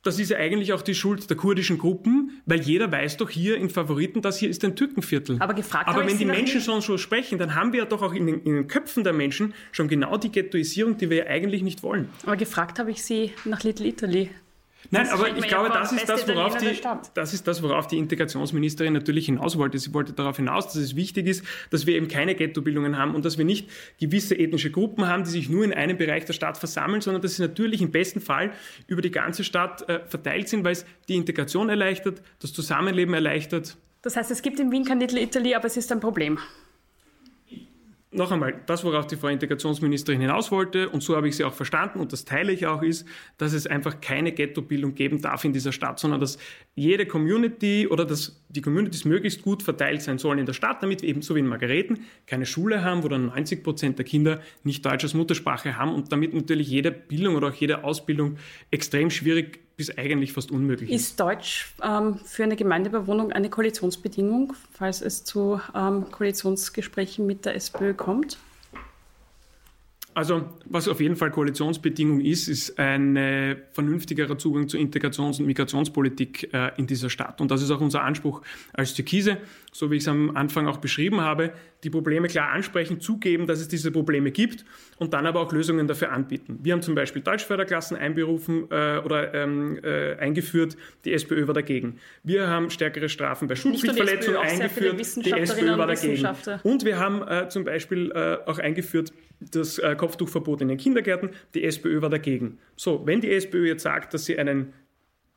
das 0.04 0.20
ist 0.20 0.32
ja 0.32 0.38
eigentlich 0.38 0.74
auch 0.74 0.82
die 0.82 0.96
Schuld 0.96 1.30
der 1.30 1.38
kurdischen 1.38 1.78
Gruppen, 1.78 2.42
weil 2.46 2.60
jeder 2.60 2.92
weiß 2.92 3.18
doch 3.18 3.30
hier 3.30 3.56
in 3.56 3.70
Favoriten, 3.70 4.22
das 4.22 4.38
hier 4.38 4.50
ist 4.50 4.64
ein 4.66 4.76
Türkenviertel. 4.76 5.38
Aber 5.40 5.54
gefragt 5.54 5.88
Aber 5.88 6.06
wenn 6.06 6.18
die 6.18 6.26
Menschen 6.26 6.60
schon 6.60 6.82
so 6.82 6.98
sprechen, 6.98 7.40
dann 7.40 7.56
haben 7.56 7.72
wir 7.72 7.80
ja 7.80 7.86
doch 7.86 8.02
auch 8.02 8.14
in 8.14 8.28
den, 8.28 8.42
in 8.42 8.54
den, 8.54 8.68
Köpfen 8.68 9.06
der 9.06 9.14
Menschen 9.14 9.54
schon 9.72 9.88
genau 9.88 10.18
die 10.18 10.30
Ghettoisierung, 10.30 10.98
die 10.98 11.10
wir 11.10 11.18
ja 11.18 11.26
eigentlich 11.28 11.64
nicht 11.64 11.84
wollen. 11.84 12.10
Aber 12.26 12.36
gefragt 12.36 12.80
habe 12.80 12.92
ich 12.92 13.02
Sie 13.02 13.32
nach 13.46 13.64
Little 13.64 13.88
Italy. 13.88 14.30
Nein, 14.92 15.08
aber 15.10 15.30
ich 15.36 15.48
glaube, 15.48 15.70
das 15.70 15.92
ist 15.92 16.08
das, 16.08 16.28
worauf 16.28 16.58
die, 16.58 16.80
das 17.14 17.34
ist 17.34 17.48
das, 17.48 17.64
worauf 17.64 17.88
die 17.88 17.98
Integrationsministerin 17.98 18.94
natürlich 18.94 19.28
hinaus 19.28 19.58
wollte. 19.58 19.78
Sie 19.80 19.94
wollte 19.94 20.14
darauf 20.14 20.38
hinaus, 20.38 20.66
dass 20.66 20.76
es 20.76 20.96
wichtig 20.96 21.28
ist, 21.28 21.46
dass 21.70 21.86
wir 21.86 21.96
eben 21.96 22.08
keine 22.08 22.36
Ghettobildungen 22.36 22.98
haben 22.98 23.16
und 23.16 23.26
dass 23.26 23.38
wir 23.38 23.46
nicht 23.46 23.70
gewisse 24.00 24.36
ethnische 24.36 24.72
Gruppen 24.72 25.08
haben, 25.08 25.24
die 25.24 25.30
sich 25.30 25.50
nur 25.50 25.64
in 25.64 25.74
einem 25.74 25.98
Bereich 25.98 26.26
der 26.26 26.34
Stadt 26.34 26.58
versammeln, 26.58 27.02
sondern 27.02 27.22
dass 27.22 27.36
sie 27.36 27.42
natürlich 27.42 27.82
im 27.82 27.92
besten 27.92 28.22
Fall 28.22 28.52
über 28.88 29.02
die 29.02 29.12
ganze 29.12 29.44
Stadt 29.44 29.88
äh, 29.90 30.02
verteilt 30.08 30.50
sind, 30.50 30.64
weil 30.64 30.74
es 30.74 30.86
die 31.08 31.16
Integration 31.16 31.70
erleichtert, 31.70 32.22
das 32.40 32.54
Zusammenleben 32.54 33.14
erleichtert. 33.14 33.78
Das 34.02 34.18
heißt, 34.18 34.32
es 34.32 34.42
gibt 34.42 34.60
in 34.60 34.72
Wien 34.72 34.84
kein 34.84 35.00
Little 35.00 35.22
Italy, 35.22 35.56
aber 35.56 35.66
es 35.66 35.78
ist 35.78 35.92
ein 35.92 36.02
Problem 36.02 36.38
noch 38.14 38.32
einmal, 38.32 38.62
das, 38.66 38.84
worauf 38.84 39.08
die 39.08 39.16
Frau 39.16 39.28
Integrationsministerin 39.28 40.22
hinaus 40.22 40.52
wollte, 40.52 40.90
und 40.90 41.02
so 41.02 41.16
habe 41.16 41.28
ich 41.28 41.36
sie 41.36 41.44
auch 41.44 41.54
verstanden, 41.54 42.00
und 42.00 42.14
das 42.14 42.26
teile 42.26 42.52
ich 42.52 42.66
auch, 42.66 42.82
ist, 42.82 43.08
dass 43.38 43.54
es 43.54 43.68
einfach 43.68 44.02
keine 44.02 44.32
Ghettobildung 44.32 44.96
geben 44.96 45.22
darf 45.22 45.44
in 45.44 45.54
dieser 45.54 45.72
Stadt, 45.72 46.00
sondern 46.00 46.20
dass 46.20 46.38
jede 46.76 47.06
Community 47.06 47.88
oder 47.88 48.06
dass 48.06 48.44
die 48.50 48.62
Communities 48.62 49.06
möglichst 49.06 49.42
gut 49.42 49.64
verteilt 49.64 50.02
sein 50.02 50.18
sollen 50.18 50.40
in 50.40 50.46
der 50.46 50.54
Stadt, 50.54 50.82
damit 50.82 51.02
wir 51.02 51.10
eben 51.10 51.22
so 51.22 51.36
wie 51.36 51.40
in 51.40 51.48
Margareten 51.48 52.00
keine 52.28 52.46
Schule 52.46 52.84
haben, 52.84 53.04
wo 53.04 53.08
dann 53.08 53.28
90 53.28 53.64
Prozent 53.64 53.98
der 53.98 54.06
Kinder 54.06 54.42
nicht 54.64 54.86
Deutsch 54.86 55.04
als 55.04 55.14
Muttersprache 55.14 55.78
haben 55.78 55.94
und 55.94 56.12
damit 56.12 56.34
natürlich 56.34 56.70
jede 56.70 56.92
Bildung 56.92 57.36
oder 57.36 57.50
auch 57.50 57.54
jede 57.54 57.84
Ausbildung 57.84 58.38
extrem 58.72 59.10
schwierig 59.10 59.60
bis 59.76 59.98
eigentlich 59.98 60.34
fast 60.34 60.52
unmöglich 60.52 60.90
ist. 60.90 61.02
Ist 61.02 61.20
Deutsch 61.20 61.74
ähm, 61.84 62.20
für 62.26 62.44
eine 62.44 62.56
Gemeindebewohnung 62.56 63.32
eine 63.32 63.50
Koalitionsbedingung, 63.50 64.54
falls 64.72 65.02
es 65.02 65.24
zu 65.24 65.60
ähm, 65.76 66.12
Koalitionsgesprächen 66.12 67.26
mit 67.26 67.46
der 67.46 67.56
SPÖ 67.56 67.94
kommt? 67.94 68.38
Also, 70.16 70.46
was 70.66 70.88
auf 70.88 71.02
jeden 71.02 71.16
Fall 71.16 71.32
Koalitionsbedingung 71.32 72.22
ist, 72.22 72.48
ist 72.48 72.78
ein 72.78 73.58
vernünftigerer 73.72 74.38
Zugang 74.38 74.68
zur 74.68 74.80
Integrations- 74.80 75.40
und 75.40 75.48
Migrationspolitik 75.48 76.54
äh, 76.54 76.72
in 76.78 76.86
dieser 76.86 77.10
Stadt. 77.10 77.42
Und 77.42 77.50
das 77.50 77.64
ist 77.64 77.72
auch 77.72 77.82
unser 77.82 78.04
Anspruch 78.04 78.44
als 78.74 78.94
Türkise, 78.94 79.38
so 79.74 79.92
wie 79.92 79.98
ich 79.98 80.04
es 80.04 80.08
am 80.08 80.36
Anfang 80.38 80.68
auch 80.68 80.78
beschrieben 80.78 81.22
habe, 81.22 81.52
die 81.84 81.90
Probleme 81.90 82.28
klar 82.28 82.52
ansprechen, 82.52 83.02
zugeben, 83.02 83.48
dass 83.48 83.60
es 83.60 83.68
diese 83.68 83.92
Probleme 83.92 84.32
gibt 84.32 84.64
und 84.98 85.14
dann 85.14 85.26
aber 85.26 85.42
auch 85.42 85.52
Lösungen 85.52 85.88
dafür 85.88 86.12
anbieten. 86.12 86.60
Wir 86.64 86.74
haben 86.74 86.82
zum 86.82 86.96
Beispiel 86.96 87.22
Deutschförderklassen 87.22 87.98
einberufen 87.98 88.68
äh, 88.72 89.00
oder 89.00 89.34
ähm, 89.34 89.80
äh, 89.84 90.16
eingeführt, 90.16 90.78
die 91.04 91.14
SPÖ 91.14 91.48
war 91.48 91.54
dagegen. 91.54 92.00
Wir 92.24 92.48
haben 92.48 92.70
stärkere 92.70 93.10
Strafen 93.10 93.48
bei 93.48 93.56
Schulpflichtverletzungen 93.56 94.40
eingeführt, 94.40 95.26
die 95.26 95.32
SPÖ 95.32 95.78
war 95.78 95.88
dagegen. 95.88 96.28
Und 96.64 96.86
wir 96.86 97.00
haben 97.00 97.28
äh, 97.28 97.50
zum 97.50 97.66
Beispiel 97.66 98.12
äh, 98.12 98.38
auch 98.50 98.60
eingeführt 98.60 99.12
das 99.52 99.78
äh, 99.80 99.96
Kopftuchverbot 99.96 100.62
in 100.62 100.70
den 100.70 100.78
Kindergärten, 100.78 101.32
die 101.54 101.64
SPÖ 101.64 102.02
war 102.02 102.10
dagegen. 102.10 102.60
So, 102.76 103.06
wenn 103.06 103.20
die 103.20 103.32
SPÖ 103.32 103.68
jetzt 103.68 103.84
sagt, 103.84 104.14
dass 104.14 104.26
sie 104.26 104.38
einen 104.38 104.74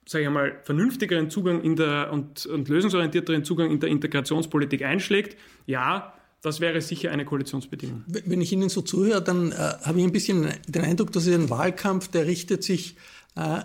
sage 0.06 0.22
ich 0.22 0.28
einmal, 0.28 0.60
vernünftigeren 0.62 1.30
Zugang 1.30 1.62
in 1.62 1.76
der 1.76 2.12
und, 2.12 2.46
und 2.46 2.68
lösungsorientierteren 2.68 3.44
Zugang 3.44 3.70
in 3.70 3.80
der 3.80 3.90
Integrationspolitik 3.90 4.82
einschlägt, 4.82 5.36
ja, 5.66 6.14
das 6.42 6.60
wäre 6.60 6.80
sicher 6.80 7.10
eine 7.10 7.24
Koalitionsbedingung. 7.24 8.04
Wenn 8.06 8.40
ich 8.40 8.52
Ihnen 8.52 8.68
so 8.68 8.82
zuhöre, 8.82 9.20
dann 9.20 9.50
äh, 9.50 9.54
habe 9.54 9.98
ich 9.98 10.04
ein 10.04 10.12
bisschen 10.12 10.48
den 10.68 10.82
Eindruck, 10.82 11.10
dass 11.12 11.24
Sie 11.24 11.34
ein 11.34 11.50
Wahlkampf, 11.50 12.08
der 12.08 12.26
richtet 12.26 12.62
sich 12.62 12.96
äh, 13.34 13.62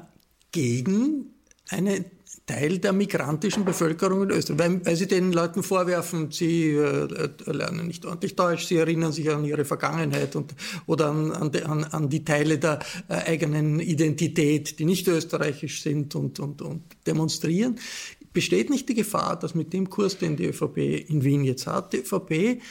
gegen 0.52 1.28
eine 1.70 2.06
Teil 2.46 2.80
der 2.80 2.94
migrantischen 2.94 3.66
Bevölkerung 3.66 4.24
in 4.24 4.32
Österreich, 4.32 4.60
weil, 4.60 4.86
weil 4.86 4.96
sie 4.96 5.08
den 5.08 5.32
Leuten 5.32 5.64
vorwerfen, 5.64 6.32
sie 6.32 6.72
äh, 6.72 7.30
lernen 7.46 7.88
nicht 7.88 8.06
ordentlich 8.06 8.36
Deutsch, 8.36 8.66
sie 8.66 8.78
erinnern 8.78 9.12
sich 9.12 9.30
an 9.30 9.46
ihre 9.46 9.66
Vergangenheit 9.66 10.36
und, 10.36 10.54
oder 10.86 11.10
an, 11.10 11.32
an, 11.32 11.84
an 11.84 12.10
die 12.10 12.24
Teile 12.24 12.58
der 12.58 12.80
äh, 13.08 13.14
eigenen 13.14 13.80
Identität, 13.80 14.80
die 14.80 14.86
nicht 14.86 15.08
österreichisch 15.08 15.82
sind 15.82 16.16
und, 16.16 16.40
und, 16.40 16.62
und 16.62 16.84
demonstrieren. 17.06 17.78
Besteht 18.34 18.70
nicht 18.70 18.88
die 18.88 18.96
Gefahr, 18.96 19.38
dass 19.38 19.56
mit 19.56 19.74
dem 19.74 19.90
Kurs, 19.90 20.18
den 20.18 20.38
die 20.38 20.46
ÖVP 20.46 21.10
in 21.10 21.24
Wien 21.24 21.44
jetzt 21.44 21.68
hat, 21.68 21.94
die 21.94 21.98
ÖVP 21.98 22.62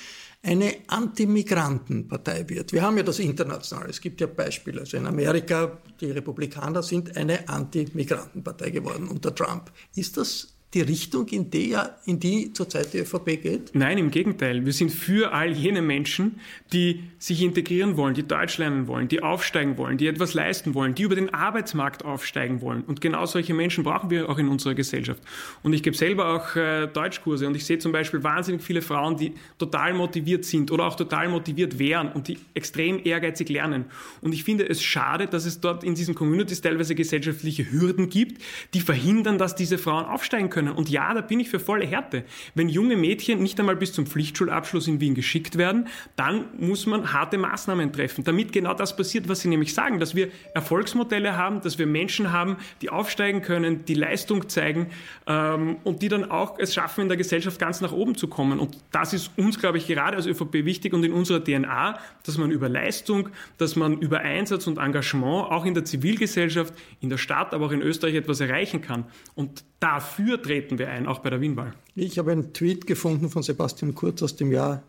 eine 0.42 0.74
Anti-Migranten-Partei 0.86 2.48
wird. 2.48 2.72
Wir 2.72 2.82
haben 2.82 2.96
ja 2.96 3.02
das 3.02 3.18
international. 3.18 3.90
Es 3.90 4.00
gibt 4.00 4.20
ja 4.20 4.26
Beispiele. 4.26 4.80
Also 4.80 4.96
in 4.96 5.06
Amerika, 5.06 5.78
die 6.00 6.10
Republikaner 6.10 6.82
sind 6.82 7.16
eine 7.16 7.48
Anti-Migranten-Partei 7.48 8.70
geworden 8.70 9.08
unter 9.08 9.34
Trump. 9.34 9.70
Ist 9.94 10.16
das 10.16 10.54
die 10.72 10.82
Richtung, 10.82 11.26
in 11.28 11.50
die, 11.50 11.76
in 12.06 12.20
die 12.20 12.52
zurzeit 12.52 12.92
die 12.92 12.98
ÖVP 12.98 13.42
geht? 13.42 13.74
Nein, 13.74 13.98
im 13.98 14.12
Gegenteil. 14.12 14.64
Wir 14.64 14.72
sind 14.72 14.90
für 14.90 15.32
all 15.32 15.50
jene 15.50 15.82
Menschen, 15.82 16.38
die 16.72 17.02
sich 17.18 17.42
integrieren 17.42 17.96
wollen, 17.96 18.14
die 18.14 18.22
Deutsch 18.22 18.56
lernen 18.58 18.86
wollen, 18.86 19.08
die 19.08 19.20
aufsteigen 19.20 19.78
wollen, 19.78 19.98
die 19.98 20.06
etwas 20.06 20.32
leisten 20.32 20.74
wollen, 20.74 20.94
die 20.94 21.02
über 21.02 21.16
den 21.16 21.34
Arbeitsmarkt 21.34 22.04
aufsteigen 22.04 22.60
wollen. 22.60 22.82
Und 22.82 23.00
genau 23.00 23.26
solche 23.26 23.52
Menschen 23.52 23.82
brauchen 23.82 24.10
wir 24.10 24.28
auch 24.28 24.38
in 24.38 24.46
unserer 24.46 24.74
Gesellschaft. 24.74 25.20
Und 25.64 25.72
ich 25.72 25.82
gebe 25.82 25.96
selber 25.96 26.36
auch 26.36 26.54
äh, 26.54 26.86
Deutschkurse 26.86 27.48
und 27.48 27.56
ich 27.56 27.64
sehe 27.64 27.78
zum 27.78 27.90
Beispiel 27.90 28.22
wahnsinnig 28.22 28.62
viele 28.62 28.80
Frauen, 28.80 29.16
die 29.16 29.34
total 29.58 29.92
motiviert 29.92 30.44
sind 30.44 30.70
oder 30.70 30.86
auch 30.86 30.94
total 30.94 31.28
motiviert 31.28 31.80
wären 31.80 32.12
und 32.12 32.28
die 32.28 32.38
extrem 32.54 33.04
ehrgeizig 33.04 33.48
lernen. 33.48 33.86
Und 34.20 34.32
ich 34.32 34.44
finde 34.44 34.68
es 34.68 34.82
schade, 34.82 35.26
dass 35.26 35.46
es 35.46 35.60
dort 35.60 35.82
in 35.82 35.96
diesen 35.96 36.14
Communities 36.14 36.60
teilweise 36.60 36.94
gesellschaftliche 36.94 37.72
Hürden 37.72 38.08
gibt, 38.08 38.40
die 38.72 38.80
verhindern, 38.80 39.36
dass 39.36 39.56
diese 39.56 39.76
Frauen 39.76 40.04
aufsteigen 40.04 40.48
können 40.48 40.59
können. 40.60 40.76
Und 40.76 40.88
ja, 40.88 41.12
da 41.14 41.20
bin 41.20 41.40
ich 41.40 41.48
für 41.48 41.60
volle 41.60 41.86
Härte. 41.86 42.24
Wenn 42.54 42.68
junge 42.68 42.96
Mädchen 42.96 43.42
nicht 43.42 43.58
einmal 43.58 43.76
bis 43.76 43.92
zum 43.92 44.06
Pflichtschulabschluss 44.06 44.88
in 44.88 45.00
Wien 45.00 45.14
geschickt 45.14 45.56
werden, 45.58 45.88
dann 46.16 46.44
muss 46.58 46.86
man 46.86 47.12
harte 47.12 47.38
Maßnahmen 47.38 47.92
treffen, 47.92 48.24
damit 48.24 48.52
genau 48.52 48.74
das 48.74 48.96
passiert, 48.96 49.28
was 49.28 49.40
Sie 49.40 49.48
nämlich 49.48 49.74
sagen, 49.74 50.00
dass 50.00 50.14
wir 50.14 50.28
Erfolgsmodelle 50.54 51.36
haben, 51.36 51.60
dass 51.60 51.78
wir 51.78 51.86
Menschen 51.86 52.32
haben, 52.32 52.56
die 52.82 52.90
aufsteigen 52.90 53.42
können, 53.42 53.84
die 53.84 53.94
Leistung 53.94 54.48
zeigen 54.48 54.88
ähm, 55.26 55.76
und 55.84 56.02
die 56.02 56.08
dann 56.08 56.30
auch 56.30 56.58
es 56.58 56.74
schaffen, 56.74 57.02
in 57.02 57.08
der 57.08 57.16
Gesellschaft 57.16 57.58
ganz 57.58 57.80
nach 57.80 57.92
oben 57.92 58.14
zu 58.14 58.28
kommen. 58.28 58.58
Und 58.58 58.76
das 58.92 59.12
ist 59.12 59.30
uns, 59.36 59.58
glaube 59.58 59.78
ich, 59.78 59.86
gerade 59.86 60.16
als 60.16 60.26
ÖVP 60.26 60.64
wichtig 60.64 60.92
und 60.92 61.04
in 61.04 61.12
unserer 61.12 61.42
DNA, 61.42 61.98
dass 62.24 62.38
man 62.38 62.50
über 62.50 62.68
Leistung, 62.68 63.30
dass 63.58 63.76
man 63.76 63.98
über 63.98 64.20
Einsatz 64.20 64.66
und 64.66 64.78
Engagement 64.78 65.50
auch 65.50 65.64
in 65.64 65.74
der 65.74 65.84
Zivilgesellschaft, 65.84 66.74
in 67.00 67.08
der 67.08 67.18
Stadt, 67.18 67.54
aber 67.54 67.66
auch 67.66 67.72
in 67.72 67.82
Österreich 67.82 68.14
etwas 68.14 68.40
erreichen 68.40 68.80
kann. 68.80 69.04
Und 69.34 69.64
dafür 69.80 70.40
treten 70.40 70.78
wir 70.78 70.90
ein, 70.90 71.06
auch 71.06 71.18
bei 71.18 71.30
der 71.30 71.40
Wienwahl. 71.40 71.74
Ich 71.94 72.18
habe 72.18 72.32
einen 72.32 72.52
Tweet 72.52 72.86
gefunden 72.86 73.30
von 73.30 73.42
Sebastian 73.42 73.94
Kurz 73.94 74.22
aus 74.22 74.36
dem 74.36 74.52
Jahr 74.52 74.82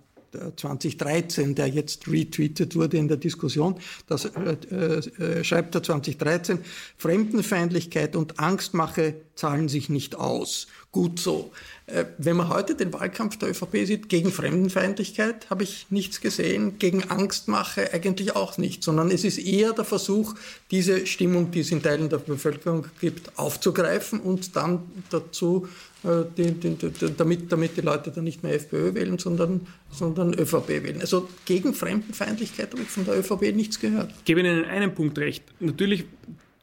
2013, 0.56 1.56
der 1.56 1.68
jetzt 1.68 2.08
retweetet 2.08 2.76
wurde 2.76 2.98
in 2.98 3.08
der 3.08 3.18
Diskussion. 3.18 3.76
Das 4.08 4.26
äh, 4.26 4.56
äh, 4.70 5.44
schreibt 5.44 5.76
er 5.76 5.84
2013, 5.84 6.60
Fremdenfeindlichkeit 6.98 8.16
und 8.16 8.40
Angstmache 8.40 9.16
zahlen 9.36 9.70
sich 9.70 9.90
nicht 9.90 10.16
aus. 10.16 10.68
Gut 10.92 11.20
so. 11.20 11.52
Äh, 11.92 12.06
wenn 12.18 12.38
man 12.38 12.50
heute 12.50 12.76
den 12.76 12.94
Wahlkampf 12.94 13.38
der 13.38 13.50
ÖVP 13.50 13.86
sieht, 13.86 14.10
gegen 14.10 14.32
Fremdenfeindlichkeit 14.32 15.50
habe 15.50 15.64
ich 15.64 15.88
nichts 15.90 16.22
gesehen, 16.22 16.78
gegen 16.80 17.10
Angstmache 17.10 17.94
eigentlich 17.94 18.36
auch 18.36 18.58
nicht, 18.58 18.84
sondern 18.84 19.12
es 19.12 19.24
ist 19.24 19.38
eher 19.38 19.74
der 19.74 19.84
Versuch, 19.84 20.36
diese 20.72 21.06
Stimmung, 21.06 21.52
die 21.52 21.62
es 21.62 21.72
in 21.72 21.84
Teilen 21.84 22.10
der 22.10 22.18
Bevölkerung 22.18 22.86
gibt, 23.02 23.38
aufzugreifen 23.38 24.20
und 24.20 24.56
dann 24.56 24.84
dazu 25.10 25.68
äh, 26.04 26.24
die, 26.38 26.52
die, 26.54 26.76
die, 26.76 26.92
damit, 27.16 27.52
damit 27.52 27.76
die 27.76 27.82
Leute 27.82 28.12
dann 28.12 28.24
nicht 28.24 28.42
mehr 28.42 28.54
FPÖ 28.54 28.94
wählen, 28.94 29.18
sondern, 29.18 29.68
sondern 29.92 30.34
ÖVP 30.34 30.70
wählen. 30.70 31.02
Also 31.02 31.28
gegen 31.46 31.74
Fremdenfeindlichkeit 31.74 32.72
habe 32.72 32.84
ich 32.84 32.90
von 32.90 33.06
der 33.06 33.20
ÖVP 33.20 33.54
nichts 33.54 33.80
gehört. 33.80 34.12
Ich 34.20 34.26
gebe 34.26 34.40
Ihnen 34.40 34.64
in 34.64 34.70
einem 34.70 34.96
Punkt 34.96 35.18
recht. 35.18 35.44
Natürlich 35.60 36.06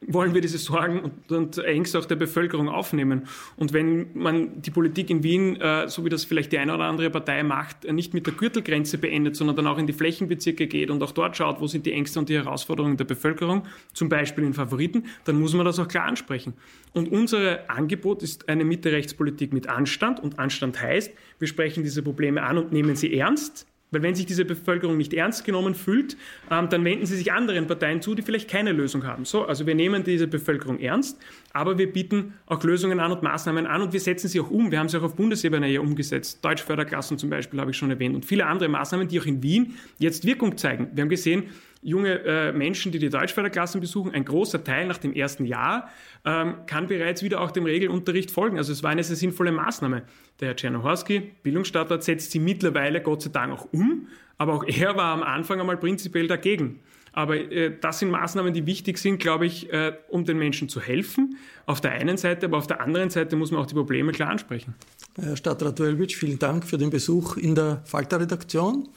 wollen 0.07 0.33
wir 0.33 0.41
diese 0.41 0.57
Sorgen 0.57 1.01
und, 1.01 1.31
und, 1.31 1.57
Ängste 1.57 1.99
auch 1.99 2.05
der 2.05 2.15
Bevölkerung 2.15 2.69
aufnehmen. 2.69 3.27
Und 3.57 3.73
wenn 3.73 4.07
man 4.13 4.61
die 4.61 4.71
Politik 4.71 5.09
in 5.09 5.23
Wien, 5.23 5.59
äh, 5.59 5.87
so 5.89 6.05
wie 6.05 6.09
das 6.09 6.23
vielleicht 6.23 6.51
die 6.51 6.57
eine 6.57 6.73
oder 6.73 6.85
andere 6.85 7.09
Partei 7.09 7.43
macht, 7.43 7.83
äh, 7.83 7.91
nicht 7.91 8.13
mit 8.13 8.25
der 8.25 8.33
Gürtelgrenze 8.33 8.97
beendet, 8.97 9.35
sondern 9.35 9.57
dann 9.57 9.67
auch 9.67 9.77
in 9.77 9.87
die 9.87 9.93
Flächenbezirke 9.93 10.67
geht 10.67 10.89
und 10.89 11.03
auch 11.03 11.11
dort 11.11 11.35
schaut, 11.35 11.59
wo 11.59 11.67
sind 11.67 11.85
die 11.85 11.91
Ängste 11.91 12.19
und 12.19 12.29
die 12.29 12.35
Herausforderungen 12.35 12.95
der 12.95 13.05
Bevölkerung, 13.05 13.63
zum 13.93 14.07
Beispiel 14.07 14.45
in 14.45 14.53
Favoriten, 14.53 15.05
dann 15.25 15.39
muss 15.39 15.53
man 15.53 15.65
das 15.65 15.79
auch 15.79 15.87
klar 15.87 16.05
ansprechen. 16.05 16.53
Und 16.93 17.11
unser 17.11 17.69
Angebot 17.69 18.23
ist 18.23 18.47
eine 18.47 18.63
Mitte-Rechtspolitik 18.63 19.53
mit 19.53 19.67
Anstand. 19.67 20.19
Und 20.19 20.39
Anstand 20.39 20.81
heißt, 20.81 21.11
wir 21.39 21.47
sprechen 21.47 21.83
diese 21.83 22.01
Probleme 22.01 22.41
an 22.43 22.57
und 22.57 22.71
nehmen 22.71 22.95
sie 22.95 23.13
ernst 23.13 23.68
weil 23.91 24.01
wenn 24.01 24.15
sich 24.15 24.25
diese 24.25 24.45
Bevölkerung 24.45 24.97
nicht 24.97 25.13
ernst 25.13 25.45
genommen 25.45 25.75
fühlt, 25.75 26.17
ähm, 26.51 26.69
dann 26.69 26.83
wenden 26.83 27.05
sie 27.05 27.15
sich 27.15 27.31
anderen 27.31 27.67
Parteien 27.67 28.01
zu, 28.01 28.15
die 28.15 28.21
vielleicht 28.21 28.49
keine 28.49 28.71
Lösung 28.71 29.05
haben. 29.05 29.25
So, 29.25 29.45
also 29.45 29.65
wir 29.65 29.75
nehmen 29.75 30.03
diese 30.03 30.27
Bevölkerung 30.27 30.79
ernst, 30.79 31.19
aber 31.53 31.77
wir 31.77 31.91
bieten 31.91 32.33
auch 32.45 32.63
Lösungen 32.63 32.99
an 32.99 33.11
und 33.11 33.23
Maßnahmen 33.23 33.65
an 33.65 33.81
und 33.81 33.93
wir 33.93 33.99
setzen 33.99 34.27
sie 34.27 34.39
auch 34.39 34.49
um. 34.49 34.71
Wir 34.71 34.79
haben 34.79 34.89
sie 34.89 34.97
auch 34.97 35.03
auf 35.03 35.15
Bundesebene 35.15 35.67
ja 35.67 35.81
umgesetzt. 35.81 36.43
Deutschförderklassen 36.43 37.17
zum 37.17 37.29
Beispiel 37.29 37.59
habe 37.59 37.71
ich 37.71 37.77
schon 37.77 37.89
erwähnt 37.89 38.15
und 38.15 38.25
viele 38.25 38.45
andere 38.45 38.69
Maßnahmen, 38.69 39.07
die 39.07 39.19
auch 39.19 39.25
in 39.25 39.41
Wien 39.41 39.75
jetzt 39.97 40.25
Wirkung 40.25 40.57
zeigen. 40.57 40.89
Wir 40.93 41.03
haben 41.03 41.09
gesehen, 41.09 41.43
junge 41.81 42.19
äh, 42.25 42.51
Menschen, 42.51 42.91
die 42.91 42.99
die 42.99 43.09
Deutschförderklassen 43.09 43.79
besuchen, 43.79 44.13
ein 44.13 44.25
großer 44.25 44.63
Teil 44.63 44.87
nach 44.87 44.97
dem 44.97 45.13
ersten 45.13 45.45
Jahr 45.45 45.89
ähm, 46.25 46.55
kann 46.65 46.87
bereits 46.87 47.23
wieder 47.23 47.41
auch 47.41 47.51
dem 47.51 47.65
Regelunterricht 47.65 48.31
folgen. 48.31 48.57
Also 48.57 48.73
es 48.73 48.83
war 48.83 48.91
eine 48.91 49.03
sehr 49.03 49.15
sinnvolle 49.15 49.51
Maßnahme. 49.51 50.03
Der 50.39 50.49
Herr 50.49 50.55
Czernohorski, 50.55 51.31
Bildungsstadtrat, 51.43 52.03
setzt 52.03 52.31
sie 52.31 52.39
mittlerweile 52.39 53.01
Gott 53.01 53.21
sei 53.21 53.29
Dank 53.29 53.53
auch 53.53 53.67
um, 53.71 54.07
aber 54.37 54.53
auch 54.53 54.63
er 54.65 54.95
war 54.95 55.13
am 55.13 55.23
Anfang 55.23 55.59
einmal 55.59 55.77
prinzipiell 55.77 56.27
dagegen. 56.27 56.79
Aber 57.11 57.35
äh, 57.37 57.71
das 57.79 57.99
sind 57.99 58.11
Maßnahmen, 58.11 58.53
die 58.53 58.65
wichtig 58.65 58.97
sind, 58.97 59.19
glaube 59.19 59.45
ich, 59.45 59.71
äh, 59.73 59.93
um 60.09 60.25
den 60.25 60.37
Menschen 60.37 60.69
zu 60.69 60.79
helfen. 60.79 61.37
Auf 61.65 61.81
der 61.81 61.91
einen 61.91 62.17
Seite, 62.17 62.45
aber 62.45 62.57
auf 62.57 62.67
der 62.67 62.81
anderen 62.81 63.09
Seite 63.09 63.35
muss 63.35 63.51
man 63.51 63.61
auch 63.61 63.65
die 63.65 63.73
Probleme 63.73 64.11
klar 64.11 64.29
ansprechen. 64.29 64.75
Herr 65.15 65.35
Stadtrat 65.35 65.79
Wölwitsch, 65.79 66.15
vielen 66.15 66.39
Dank 66.39 66.65
für 66.65 66.77
den 66.77 66.89
Besuch 66.89 67.37
in 67.37 67.55
der 67.55 67.81
Falter-Redaktion. 67.85 68.89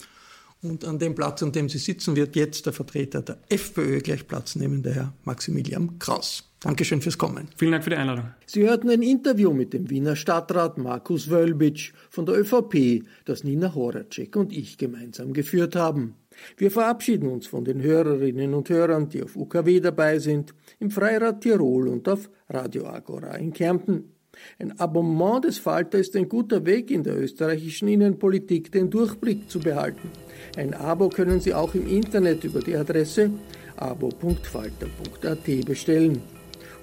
Und 0.62 0.85
an 0.85 1.01
dem 1.01 1.16
Platz, 1.16 1.42
an 1.42 1.51
dem 1.51 1.68
Sie 1.68 1.79
sitzen, 1.79 2.14
wird 2.14 2.37
jetzt 2.37 2.66
der 2.66 2.72
Vertreter 2.72 3.20
der 3.20 3.38
FPÖ 3.48 4.01
gleich 4.01 4.29
Platz 4.29 4.55
nehmen, 4.55 4.85
der 4.85 4.94
Herr 4.94 5.12
Maximilian 5.25 5.98
Kraus. 5.98 6.48
Dankeschön 6.61 7.03
fürs 7.03 7.18
Kommen. 7.18 7.48
Vielen 7.57 7.72
Dank 7.72 7.83
für 7.83 7.90
die 7.90 7.96
Einladung. 7.96 8.27
Sie 8.46 8.62
hörten 8.62 8.88
ein 8.88 9.03
Interview 9.03 9.53
mit 9.53 9.72
dem 9.72 9.90
Wiener 9.90 10.14
Stadtrat 10.14 10.79
Markus 10.79 11.29
Wölbitsch 11.29 11.92
von 12.11 12.27
der 12.27 12.38
ÖVP, 12.38 13.05
das 13.25 13.42
Nina 13.42 13.75
Horacek 13.75 14.37
und 14.37 14.53
ich 14.53 14.79
gemeinsam 14.79 15.33
geführt 15.33 15.75
haben. 15.75 16.14
Wir 16.57 16.70
verabschieden 16.70 17.29
uns 17.29 17.48
von 17.48 17.64
den 17.64 17.83
Hörerinnen 17.83 18.55
und 18.55 18.68
Hörern, 18.68 19.09
die 19.09 19.25
auf 19.25 19.35
UKW 19.35 19.81
dabei 19.81 20.20
sind, 20.20 20.55
im 20.79 20.92
Freirad 20.92 21.40
Tirol 21.40 21.88
und 21.88 22.09
auf 22.09 22.31
Radio 22.48 22.87
Agora 22.87 23.35
in 23.35 23.53
Kärnten. 23.53 24.12
Ein 24.59 24.79
Abonnement 24.79 25.45
des 25.45 25.59
Falter 25.59 25.99
ist 25.99 26.17
ein 26.17 26.29
guter 26.29 26.65
Weg 26.67 26.91
in 26.91 27.03
der 27.03 27.19
österreichischen 27.19 27.89
Innenpolitik, 27.89 28.71
den 28.73 28.91
Durchblick 28.91 29.51
zu 29.51 29.61
behalten. 29.61 30.11
Ein 30.57 30.75
Abo 30.75 31.09
können 31.09 31.41
Sie 31.41 31.55
auch 31.55 31.75
im 31.75 31.87
Internet 31.87 32.45
über 32.45 32.61
die 32.61 32.77
Adresse 32.77 33.31
abo.falter.at 33.77 35.67
bestellen. 35.67 36.23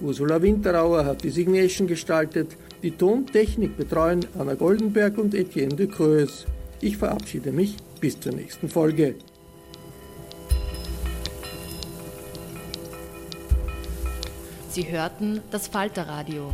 Ursula 0.02 0.41
Winterauer 0.41 1.06
hat 1.06 1.24
die 1.24 1.30
Signation 1.30 1.88
gestaltet, 1.88 2.56
die 2.82 2.91
Tontechnik 2.91 3.76
betreuen 3.76 4.26
Anna 4.38 4.54
Goldenberg 4.54 5.17
und 5.17 5.36
Etienne 5.36 5.76
de 5.76 5.88
Creuse. 5.88 6.45
Ich 6.80 6.98
verabschiede 6.98 7.52
mich 7.52 7.76
bis 8.00 8.19
zur 8.19 8.34
nächsten 8.34 8.69
Folge. 8.69 9.15
Sie 14.69 14.89
hörten 14.89 15.41
das 15.52 15.67
Falterradio, 15.67 16.54